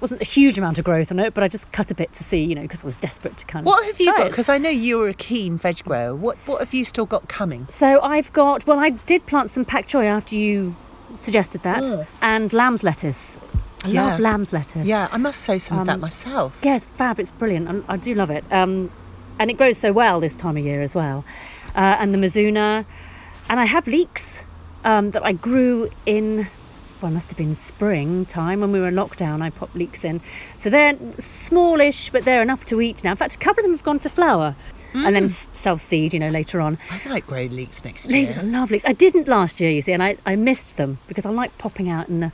[0.00, 2.24] wasn't a huge amount of growth on it, but I just cut a bit to
[2.24, 3.66] see, you know, because I was desperate to kind of.
[3.66, 4.30] What have you got?
[4.30, 6.14] Because I know you were a keen veg grower.
[6.14, 7.66] What What have you still got coming?
[7.70, 8.66] So I've got.
[8.66, 10.76] Well, I did plant some pak choy after you
[11.16, 12.06] suggested that, Mm.
[12.20, 13.36] and lamb's lettuce.
[13.84, 14.04] I Yeah.
[14.06, 14.86] love lamb's lettuce.
[14.86, 16.56] Yeah, I must say some of that Um, myself.
[16.62, 17.18] Yeah, it's fab.
[17.18, 17.84] It's brilliant.
[17.88, 18.44] I, I do love it.
[18.50, 18.90] Um,
[19.38, 21.24] and it grows so well this time of year as well.
[21.74, 22.84] Uh, and the Mizuna.
[23.48, 24.44] And I have leeks
[24.84, 26.46] um, that I grew in,
[27.00, 29.42] well, it must have been spring time when we were in lockdown.
[29.42, 30.20] I popped leeks in.
[30.56, 33.10] So they're smallish, but they're enough to eat now.
[33.10, 34.54] In fact, a couple of them have gone to flower
[34.94, 35.46] and then mm.
[35.56, 36.78] self seed, you know, later on.
[36.90, 38.22] I like grow leeks next year.
[38.24, 38.84] Leeks, I love leeks.
[38.86, 41.88] I didn't last year, you see, and I, I missed them because I like popping
[41.88, 42.32] out in the,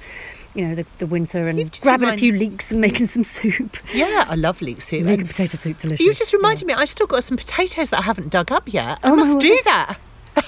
[0.54, 3.76] you know, the, the winter and grabbing a few leeks and making some soup.
[3.94, 5.04] Yeah, I love leek soup.
[5.06, 6.04] Leek And potato soup, delicious.
[6.04, 8.98] you just reminded me, I still got some potatoes that I haven't dug up yet.
[9.02, 9.98] I Oh, must do that.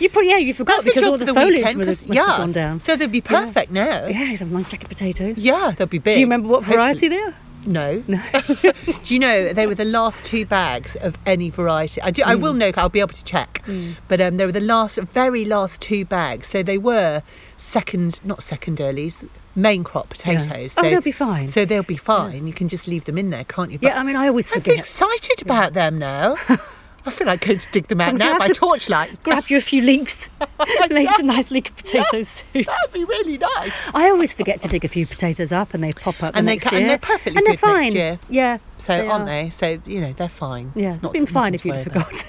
[0.00, 1.86] You probably, yeah, you forgot That's because all the, the foliage weekend.
[1.86, 2.80] must yeah, have gone down.
[2.80, 4.06] so they'll be perfect now.
[4.06, 5.38] Yeah, you have long jacket potatoes.
[5.38, 6.14] Yeah, they'll be big.
[6.14, 7.34] Do you remember what variety Hopefully- they are?
[7.66, 8.02] No.
[8.06, 8.22] No.
[9.04, 12.00] do you know they were the last two bags of any variety?
[12.00, 12.22] I do.
[12.24, 12.40] I Mm.
[12.40, 12.70] will know.
[12.76, 13.62] I'll be able to check.
[14.08, 16.46] But um, they were the last, very last two bags.
[16.48, 17.22] So they were
[17.56, 20.74] second, not second earlies, main crop potatoes.
[20.76, 21.48] Oh, So, they'll be fine.
[21.48, 22.46] So they'll be fine.
[22.46, 23.78] You can just leave them in there, can't you?
[23.78, 24.74] But Yeah, I mean, I always forget.
[24.74, 26.36] I'm excited about them now.
[27.06, 29.22] I feel like going to dig them out I'm now by to- torchlight.
[29.22, 30.28] Grab you a few leeks,
[30.90, 32.66] make some nice leek potato soup.
[32.66, 33.72] That'd be really nice.
[33.94, 36.46] I always forget to dig a few potatoes up, and they pop up the And
[36.48, 37.92] they next ca- and they're perfectly and they're good next fine.
[37.94, 38.18] year.
[38.28, 39.26] Yeah, So they aren't are.
[39.26, 39.50] they?
[39.50, 40.72] So you know they're fine.
[40.74, 42.24] Yeah, It's it's not- been fine if you'd forgot.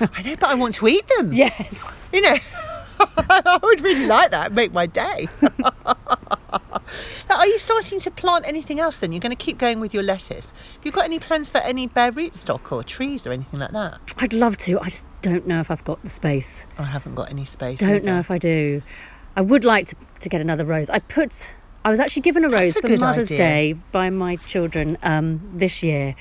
[0.00, 1.32] I know, but I want to eat them.
[1.44, 1.84] yes.
[2.12, 2.36] You know,
[3.00, 4.52] I would really like that.
[4.52, 5.28] Make my day.
[7.28, 9.12] Now, are you starting to plant anything else then?
[9.12, 10.50] You're going to keep going with your lettuce.
[10.50, 14.00] Have you got any plans for any bare rootstock or trees or anything like that?
[14.18, 14.80] I'd love to.
[14.80, 16.64] I just don't know if I've got the space.
[16.78, 17.78] I haven't got any space.
[17.78, 18.82] Don't know if I do.
[19.36, 20.90] I would like to, to get another rose.
[20.90, 21.54] I put.
[21.84, 23.38] I was actually given a rose for Mother's idea.
[23.38, 26.14] Day by my children um, this year,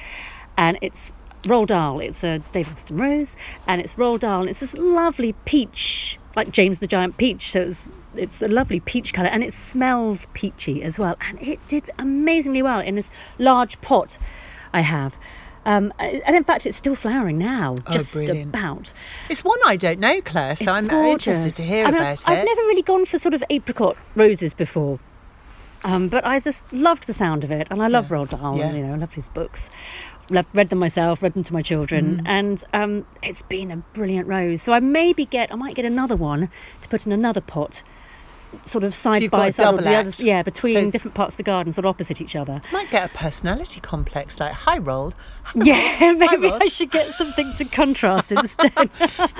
[0.57, 1.11] and it's
[1.43, 1.99] Roald Dahl.
[1.99, 3.35] It's a Dave Austin rose,
[3.67, 4.41] and it's Roald Dahl.
[4.41, 7.51] And it's this lovely peach, like James the Giant peach.
[7.51, 11.15] So it's it's a lovely peach colour, and it smells peachy as well.
[11.21, 14.17] And it did amazingly well in this large pot
[14.73, 15.15] I have.
[15.63, 18.49] Um, and in fact, it's still flowering now, Oh, just brilliant.
[18.49, 18.93] about.
[19.29, 21.27] It's one I don't know, Claire, so It's I'm gorgeous.
[21.37, 22.45] interested to hear I mean, about I've it.
[22.45, 24.99] never really gone for sort of apricot roses before.
[25.83, 28.17] Um, but I just loved the sound of it, and I love Yeah.
[28.17, 28.57] Roald Dahl.
[28.57, 28.67] Yeah.
[28.69, 29.69] And, you know, I love his books.
[30.31, 32.27] Loved, read them myself, read them to my children, Mm.
[32.27, 34.61] and um, it's been a brilliant rose.
[34.61, 36.49] So I maybe get, I might get another one
[36.81, 37.83] to put in another pot,
[38.63, 40.19] sort of side you've by side, or the others, act.
[40.19, 42.61] yeah, between So- different parts of the garden, sort of opposite each other.
[42.71, 45.15] Might get a personality complex like high rolled.
[45.55, 48.71] Yeah, maybe I should get something to contrast instead.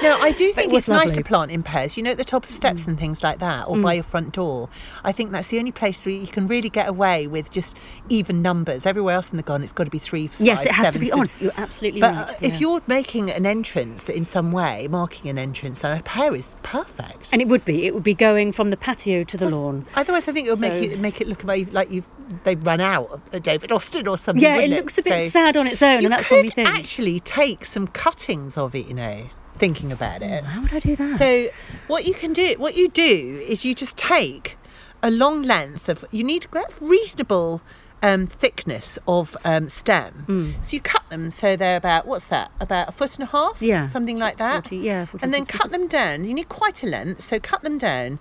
[0.02, 1.12] No, I do But it think it's nice lovely.
[1.13, 1.15] Mm.
[1.15, 1.95] to plant in pairs.
[1.97, 4.34] You know, at the top of steps and things like that, or by your front
[4.34, 4.67] door.
[5.04, 7.78] I think that's the only place where you can really get away with just
[8.10, 8.86] even numbers.
[8.86, 10.30] Everywhere else in the garden, it's got to be three.
[10.39, 11.41] yes, it has to sevens be honest.
[11.41, 12.30] You're absolutely But right.
[12.30, 12.47] uh, yeah.
[12.47, 16.56] if you're making an entrance in some way, marking an entrance, then a pair is
[16.63, 17.30] perfect.
[17.32, 17.86] And it would be.
[17.86, 19.86] It would be going from the patio to the lawn.
[19.96, 22.08] Otherwise, I think it would make it make it look like like you've
[22.44, 24.44] they've run out of David Austin or something.
[24.44, 26.68] Yeah, it looks a bit So sad on its own, and that's what we think.
[26.68, 30.44] You actually take some cuttings of it, you know, thinking about it.
[30.44, 31.18] How would I do that?
[31.18, 31.50] So
[31.88, 34.58] what you can do, what you do is you just take
[35.04, 36.06] a long length of.
[36.12, 37.62] You need get reasonable
[38.04, 40.26] um, thickness of um, stem.
[40.28, 40.66] Mm.
[40.66, 42.52] So you cut them so they're about what's that?
[42.60, 43.62] About a foot and a half.
[43.62, 43.90] Yeah.
[43.90, 44.68] something like that.
[44.68, 46.26] 40, yeah, 40, and then 60 cut them down.
[46.26, 48.20] You need quite a length, so cut them down.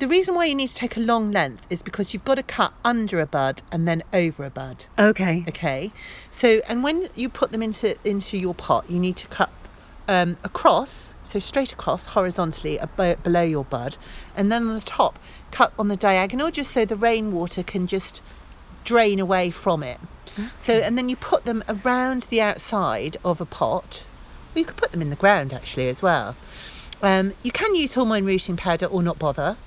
[0.00, 2.42] The reason why you need to take a long length is because you've got to
[2.42, 4.86] cut under a bud and then over a bud.
[4.98, 5.44] okay.
[5.46, 5.92] Okay,
[6.30, 9.50] so and when you put them into into your pot, you need to cut
[10.08, 13.98] um, across, so straight across horizontally abo- below your bud,
[14.34, 15.18] and then on the top,
[15.50, 18.22] cut on the diagonal, just so the rainwater can just
[18.84, 20.00] drain away from it.
[20.64, 24.06] So and then you put them around the outside of a pot.
[24.54, 26.36] Well, you could put them in the ground actually as well.
[27.02, 29.58] Um, you can use hormone rooting powder or not bother.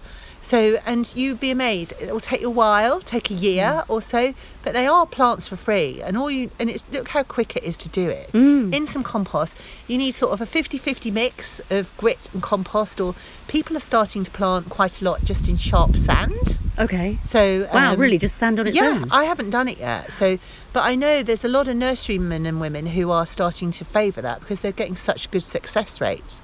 [0.43, 1.93] So, and you'd be amazed.
[1.99, 5.47] It will take you a while, take a year or so, but they are plants
[5.47, 6.01] for free.
[6.01, 8.29] And all you, and it's look how quick it is to do it.
[8.73, 9.55] In some compost,
[9.87, 13.15] you need sort of a 50 50 mix of grit and compost, or
[13.47, 16.57] people are starting to plant quite a lot just in sharp sand.
[16.77, 17.17] Okay.
[17.23, 19.11] So, Wow, um, really, just sand on its yeah, own.
[19.11, 20.11] I haven't done it yet.
[20.11, 20.39] So,
[20.73, 24.21] but I know there's a lot of nurserymen and women who are starting to favour
[24.21, 26.41] that because they're getting such good success rates.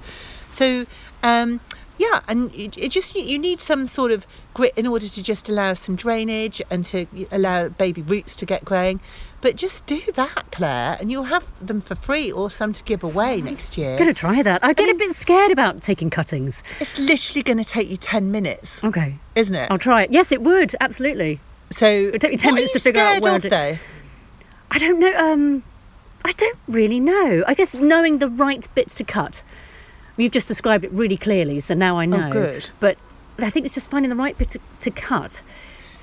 [0.50, 0.86] So,
[1.22, 1.60] um,
[2.00, 5.50] Yeah, and it, it just you need some sort of grit in order to just
[5.50, 9.00] allow some drainage and to allow baby roots to get growing.
[9.42, 13.04] But just do that, Claire, and you'll have them for free or some to give
[13.04, 13.92] away next year.
[13.92, 14.64] I'm gonna try that.
[14.64, 16.62] I get a bit scared about taking cuttings.
[16.80, 19.18] It's literally going to take you 10 minutes, Okay.
[19.34, 19.70] isn't it?
[19.70, 20.10] I'll try it.
[20.12, 20.74] Yes, it would.
[20.80, 21.38] Absolutely.
[21.70, 23.78] So It'll take me 10 minutes to figure out where of, to- though?
[24.70, 25.12] I don't know.
[25.18, 25.62] Um,
[26.24, 27.44] I don't really know.
[27.46, 29.42] I guess knowing the right bits to cut.
[30.20, 32.28] You've just described it really clearly, so now I oh, know.
[32.28, 32.70] Oh, good.
[32.80, 32.98] But
[33.38, 35.42] I think it's just finding the right bit to, to cut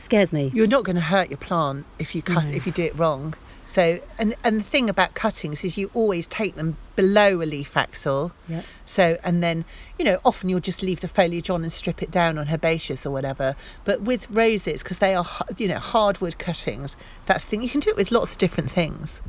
[0.07, 0.51] scares me.
[0.53, 3.33] You're not going to hurt your plant if you cut if you do it wrong.
[3.65, 7.73] So and and the thing about cuttings is you always take them below a leaf
[7.73, 8.31] axil.
[8.47, 8.61] Yeah.
[8.85, 9.65] So and then
[9.99, 13.05] you know often you'll just leave the foliage on and strip it down on herbaceous
[13.05, 13.55] or whatever.
[13.83, 15.25] But with roses because they are
[15.57, 18.71] you know hardwood cuttings, that's the thing you can do it with lots of different
[18.71, 19.21] things.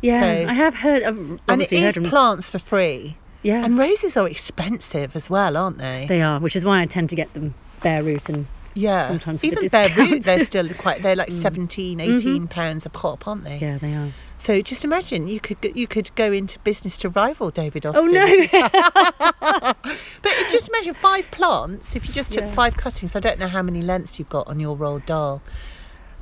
[0.00, 1.02] Yeah, So- I have heard.
[1.02, 3.16] I've And it obviously is plants for free.
[3.42, 6.06] Yeah, And roses are expensive as well, aren't they?
[6.08, 9.08] they are, which is why I tend to get them bare root and yeah.
[9.08, 11.02] sometimes Even bare root, they're still quite.
[11.02, 11.42] They're like mm.
[11.42, 12.18] 17, mm-hmm.
[12.18, 13.58] 18 pounds a pop, aren't they?
[13.58, 14.12] yeah, they are.
[14.38, 18.16] So just imagine you could you could go into business to rival David oh, Austin.
[18.16, 19.72] Oh no!
[20.22, 21.94] But just imagine five plants.
[21.94, 22.52] If you just took Yeah.
[22.54, 25.42] five cuttings, I don't know how many lengths you've got on your Roald Dahl.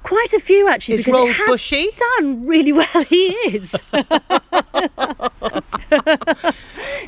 [0.03, 1.89] Quite a few actually, Is because rolled it has bushy?
[2.19, 3.05] done really well.
[3.05, 3.75] He is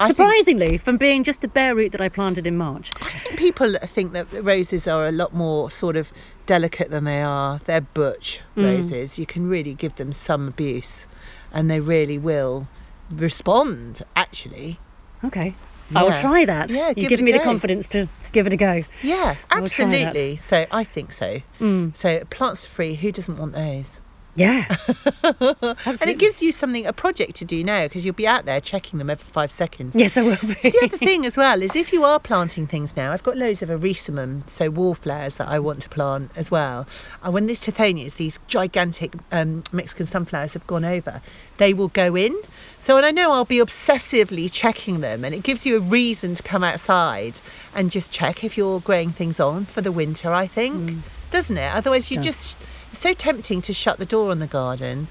[0.03, 2.91] I think surprisingly from being just a bare root that I planted in March.
[3.01, 6.11] I think people think that roses are a lot more sort of
[6.47, 7.61] delicate than they are.
[7.65, 8.65] They're butch Mm.
[8.65, 9.19] roses.
[9.19, 11.07] You can really give them some abuse,
[11.53, 12.67] and they really will
[13.11, 14.03] respond.
[14.17, 14.79] Actually,
[15.25, 15.55] Okay,
[15.95, 16.69] I will try that.
[16.71, 18.83] Yeah, you give give me the confidence to, to give it a go.
[19.03, 19.95] yeah, I will try that.
[19.95, 20.37] absolutely.
[20.37, 21.41] So I think so.
[21.61, 21.97] Mm.
[21.97, 22.95] So plants are free.
[22.97, 24.01] Who doesn't want those?
[24.35, 24.77] Yeah,
[25.23, 28.61] And it gives you something, a project to do now because you'll be out there
[28.61, 29.95] checking them every five seconds.
[29.95, 30.71] Yes, I will be.
[30.71, 33.63] the other thing as well is if you are planting things now, I've got loads
[33.63, 36.87] of erysimum, so wallflowers that I want to plant as well.
[37.23, 41.21] And when these tithonias, these gigantic um, Mexican sunflowers have gone over,
[41.59, 42.35] they will go in.
[42.79, 46.35] So, and I know I'll be obsessively checking them, and it gives you a reason
[46.35, 47.39] to come outside
[47.75, 51.75] and just check if you're growing things on for the winter, I think, doesn't it?
[51.75, 52.27] Otherwise, you Does.
[52.27, 52.57] just,
[53.03, 55.09] so tempting to shut the door on the garden.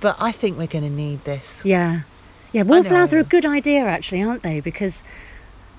[0.00, 1.60] But I think we're going to need this.
[1.64, 2.02] Yeah,
[2.52, 2.62] yeah.
[2.62, 4.60] Wallflowers are a good idea, actually, aren't they?
[4.60, 5.02] Because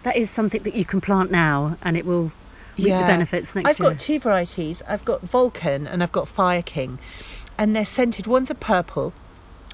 [0.03, 2.31] that is something that you can plant now, and it will
[2.77, 3.71] reap the benefits next year.
[3.71, 4.81] I've got two varieties.
[4.87, 6.99] I've got Vulcan and I've got Fire King,
[7.57, 8.27] and they're scented.
[8.27, 9.13] One's a purple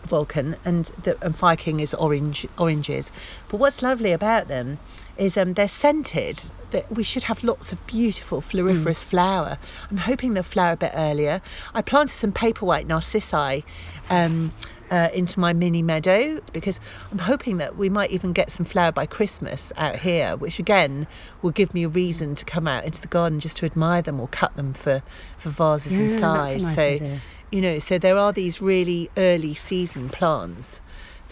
[0.05, 3.11] Vulcan, and the and Fire King is orange oranges.
[3.49, 4.79] But what's lovely about them
[5.17, 6.39] is um, they're scented.
[6.71, 9.57] That we should have lots of beautiful floriferous flower.
[9.89, 11.41] I'm hoping they'll flower a bit earlier.
[11.73, 13.63] I planted some paperwhite narcissi.
[14.09, 14.53] Um,
[14.89, 16.79] uh, into my mini meadow because
[17.11, 21.07] I'm hoping that we might even get some flower by Christmas out here, which again
[21.41, 24.19] will give me a reason to come out into the garden just to admire them
[24.19, 25.03] or cut them for,
[25.37, 26.61] for vases Yeah, inside.
[26.61, 27.21] nice so, idea.
[27.51, 30.79] you know, so there are these really early season plants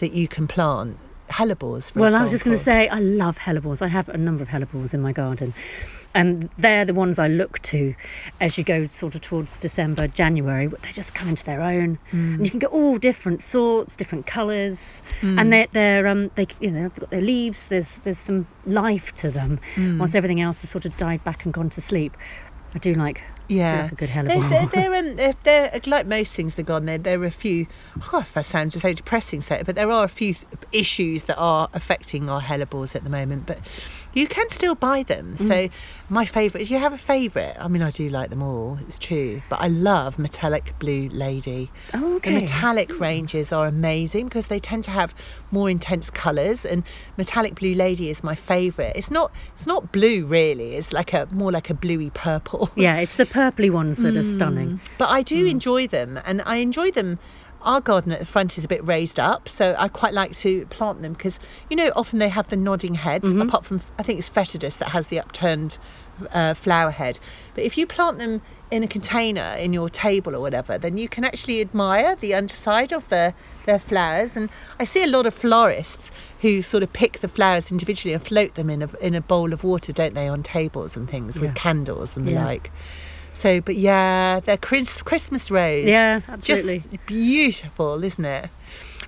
[0.00, 0.98] that you can plant.
[1.28, 3.82] Hellebores, for Well, I was just going to say, I love hellebores.
[3.82, 5.54] I have a number of hellebores in my garden.
[6.14, 7.94] And they're the ones I look to
[8.40, 10.66] as you go sort of towards December, January.
[10.66, 12.36] They just come into their own, mm.
[12.36, 15.38] and you can get all different sorts, different colours, mm.
[15.38, 17.68] and they're, they're um, they you know they've got their leaves.
[17.68, 19.98] There's there's some life to them, mm.
[19.98, 22.16] whilst everything else has sort of died back and gone to sleep.
[22.74, 26.54] I do like Yeah, like a good They're, they're, um, they're, they're like most things
[26.54, 26.86] in the garden.
[26.86, 27.66] There, there are a few.
[28.12, 30.34] Oh, if that sounds so depressing, so but there are a few
[30.72, 33.46] issues that are affecting our hellebores at the moment.
[33.46, 33.58] But
[34.16, 35.36] you can still buy them.
[35.36, 35.48] Mm.
[35.48, 35.74] So
[36.08, 36.66] my favourite.
[36.66, 37.56] Do you have a favourite?
[37.58, 38.78] I mean, I do like them all.
[38.86, 41.70] It's true, but I love metallic blue lady.
[41.94, 42.34] Oh, The okay.
[42.34, 45.14] metallic ranges are amazing because they tend to have
[45.50, 46.82] more intense colours, and
[47.16, 48.96] metallic blue lady is my favourite.
[48.96, 49.32] It's not.
[49.56, 50.76] It's not blue really.
[50.76, 52.70] It's like a more like a bluey purple.
[52.76, 54.80] yeah, it's the purpley ones that are stunning.
[54.98, 57.18] But I do enjoy them, and I enjoy them.
[57.62, 60.66] Our garden at the front is a bit raised up, so I quite like to
[60.66, 63.26] plant them because you know often they have the nodding heads.
[63.32, 65.78] Apart from I think it's foetidus that has the upturned
[66.32, 67.18] uh, flower head.
[67.54, 68.40] But if you plant them
[68.70, 72.92] in a container in your table or whatever, then you can actually admire the underside
[72.92, 74.36] of the their flowers.
[74.36, 78.24] And I see a lot of florists who sort of pick the flowers individually and
[78.24, 81.38] float them in a in a bowl of water, don't they, on tables and things
[81.38, 82.44] with candles and the Yeah.
[82.44, 82.70] like.
[83.36, 85.84] So, but yeah, they're Chris, Christmas rose.
[85.86, 86.78] Yeah, absolutely.
[86.80, 88.48] Just beautiful, isn't it?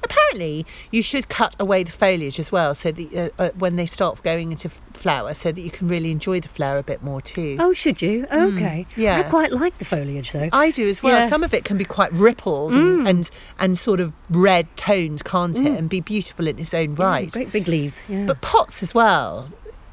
[0.02, 3.86] Apparently, you should cut away the foliage as well, so that uh, uh, when they
[3.86, 7.20] start going into flower, so that you can really enjoy the flower a bit more
[7.20, 7.56] too.
[7.58, 8.24] Oh, should you?
[8.30, 8.86] Okay.
[8.94, 9.00] Hmm.
[9.00, 9.18] yeah.
[9.18, 10.50] I quite like the foliage though.
[10.52, 11.18] I do as well.
[11.22, 11.28] Yeah.
[11.28, 12.98] Some of it can be quite rippled Mm.
[13.00, 15.66] and, and and sort of red toned, can't it?
[15.66, 17.30] And be beautiful in its own Yeah, right.
[17.30, 18.02] great big leaves.
[18.08, 18.24] Yeah.
[18.26, 19.48] But pots as well.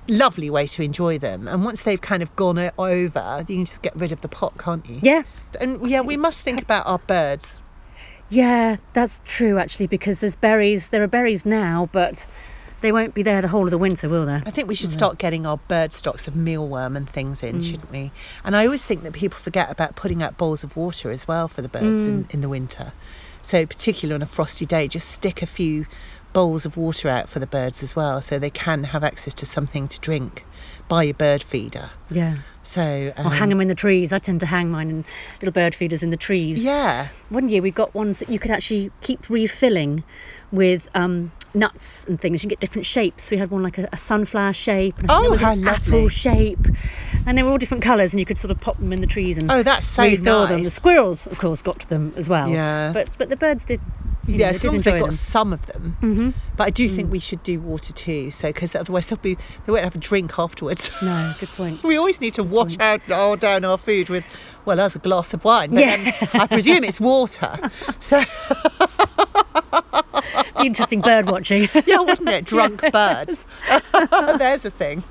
[0.08, 1.47] Lovely way to enjoy them.
[1.47, 4.58] And once they've kind of gone over, you can just get rid of the pot,
[4.58, 4.99] can't you?
[5.01, 5.24] Yeah,
[5.60, 7.62] And yeah, we must think about our birds.
[8.30, 10.89] yeah, that's true actually because there's berries.
[10.89, 12.26] There are berries now, but
[12.82, 14.43] they won't be there the whole of the winter, will there?
[14.45, 17.64] I think we should start getting our bird stocks of mealworm and things in, mm.
[17.64, 18.12] shouldn't we?
[18.43, 21.47] And I always think that people forget about putting out bowls of water as well
[21.47, 22.34] for the birds in, mm.
[22.34, 22.93] in the winter.
[23.41, 25.86] So, particularly on a frosty day, just stick a few
[26.36, 29.46] bowls of water out for the birds as well, so they can have access to
[29.46, 30.44] something to drink
[30.90, 31.92] by your bird feeder.
[32.12, 32.40] Yeah.
[32.62, 34.12] So, Or hang um, them in the trees.
[34.12, 35.06] I tend to hang mine in
[35.40, 36.62] little bird feeders in the trees.
[36.64, 40.04] yeah, One year we got ones that you could actually keep refilling
[40.52, 42.42] with um, nuts and things.
[42.44, 43.30] You can get different shapes.
[43.32, 44.98] We had one like a, a sunflower shape.
[44.98, 45.68] And Oh, how lovely.
[45.94, 46.68] apple shape.
[47.28, 49.08] And they were all different colours, and you could sort of pop them in the
[49.08, 50.64] trees and Oh, that's so refill them.
[50.64, 52.50] The squirrels, of course, got to them as well.
[52.50, 52.92] Yeah.
[52.94, 53.80] But but the birds did.
[54.28, 55.16] You yeah, as they long as they've got them.
[55.16, 55.98] some of them.
[56.02, 56.30] Mm-hmm.
[56.58, 59.72] But I do think we should do water too, so because otherwise they'll be they
[59.72, 60.90] won't have a drink afterwards.
[61.02, 61.84] No, good point.
[61.84, 64.26] we always need to wash out all down our food with,
[64.66, 65.98] well, that's a glass of wine, but Yeah.
[66.12, 67.70] then I presume it's water.
[68.00, 68.24] So
[70.64, 71.70] Interesting bird watching.
[71.86, 72.46] yeah, wouldn't it?
[72.46, 73.46] Drunk birds.
[74.40, 75.04] There's a thing.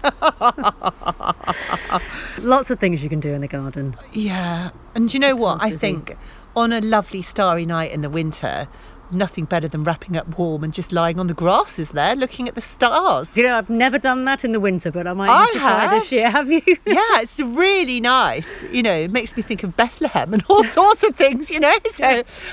[2.41, 3.95] Lots of things you can do in the garden.
[4.13, 5.63] Yeah, and do you know what?
[5.63, 5.79] I busy.
[5.79, 6.17] think
[6.57, 8.67] on a lovely starry night in the winter,
[9.15, 12.55] nothing better than wrapping up warm and just lying on the grasses there, looking at
[12.55, 13.37] the stars.
[13.37, 15.99] You know, I've never done that in the winter, but I might I have try
[15.99, 16.31] this year.
[16.31, 16.63] Have you?
[16.67, 18.65] yeah, it's really nice.
[18.73, 21.77] You know, it makes me think of Bethlehem and all sorts of things, you know.
[21.93, 22.05] So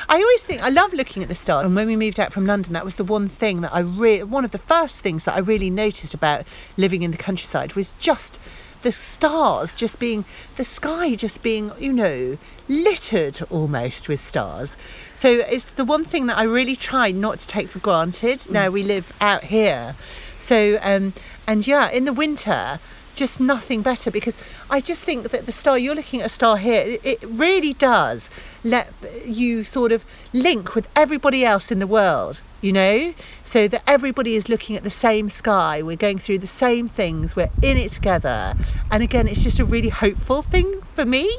[0.10, 1.66] I always think I love looking at the stars.
[1.66, 4.24] And when we moved out from London, that was the one thing that I really,
[4.24, 6.46] one of the first things that I really noticed about
[6.78, 8.40] living in the countryside was just
[8.82, 10.26] the stars just being,
[10.58, 14.78] the sky just being, you know, littered almost with stars.
[15.14, 18.50] So it's the one thing that I really try not to take for granted.
[18.50, 19.96] Now we live out here.
[20.40, 21.14] So, um,
[21.48, 22.80] and yeah, in the winter,
[23.22, 24.36] just nothing better because
[24.72, 28.32] I just think that the star, you're looking at a star here, it, really does
[28.64, 28.92] let
[29.24, 30.04] you sort of
[30.34, 33.14] link with everybody else in the world, you know?
[33.46, 37.36] So that everybody is looking at the same sky, we're going through the same things,
[37.36, 38.56] we're in it together.
[38.90, 41.32] And again, it's just a really hopeful thing for me.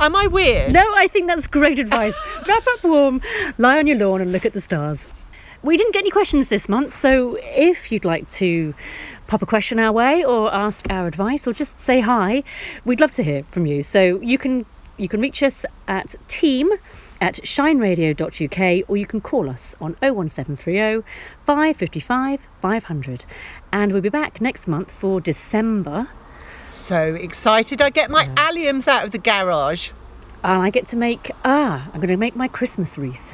[0.00, 0.72] Am I weird?
[0.72, 2.14] No, I think that's great advice.
[2.48, 3.20] Wrap up warm,
[3.58, 5.04] lie on your lawn, and look at the stars.
[5.62, 8.72] We didn't get any questions this month, so if you'd like to
[9.30, 12.42] pop a question our way or ask our advice or just say hi,
[12.84, 13.80] we'd love to hear from you.
[13.80, 14.66] So you can
[14.96, 16.68] you can reach us at team
[17.20, 21.06] at shineradio.uk or you can call us on 01730
[21.44, 23.24] 555 500.
[23.72, 26.08] And we'll be back next month for December.
[26.82, 27.80] So excited.
[27.80, 29.90] I get my alliums out of the garage.
[30.42, 33.32] And I get to make ah, I'm going to make my Christmas wreath.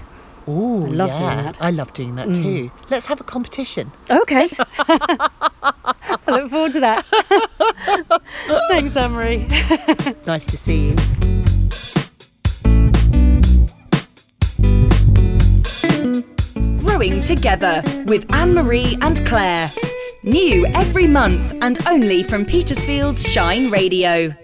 [0.49, 1.57] Oh, I love doing that.
[1.61, 2.43] I love doing that mm.
[2.43, 2.71] too.
[2.89, 3.91] Let's have a competition.
[4.11, 4.49] Okay.
[4.59, 7.05] I look forward to that.
[8.69, 9.49] Thanks, Anne-Marie.
[10.27, 10.97] Nice to see you.
[16.79, 19.71] Growing Together with Anne Marie and Claire.
[20.23, 24.35] New every month and only from Petersfield's Shine Radio.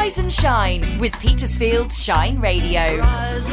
[0.00, 2.96] Rise and Shine with Petersfield's Shine Radio.
[3.00, 3.50] Rise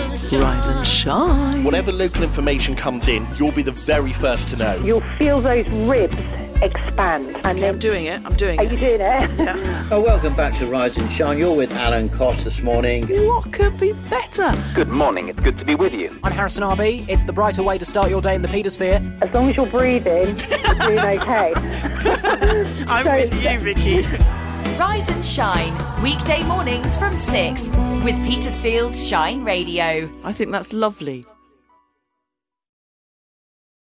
[0.68, 1.62] and shine.
[1.66, 4.78] Whatever local information comes in, you'll be the very first to know.
[4.78, 6.16] You'll feel those ribs
[6.62, 7.36] expand.
[7.44, 8.22] And Okay, I'm doing it.
[8.26, 8.66] I'm doing it.
[8.66, 9.88] are you doing it?
[9.92, 11.38] Oh, welcome back to Rise and Shine.
[11.38, 13.06] You're with Alan Cost this morning.
[13.28, 14.50] What could be better?
[14.74, 16.18] Good morning, it's good to be with you.
[16.24, 17.08] I'm Harrison RB.
[17.10, 19.22] It's the brighter way to start your day in the Petersphere.
[19.22, 21.52] As long as you're breathing, you're doing okay.
[22.88, 24.08] I'm So- with you, Vicky.
[24.78, 27.70] Rise and Shine, weekday mornings from 6
[28.04, 30.08] with Petersfield's Shine Radio.
[30.24, 31.26] I think that's lovely.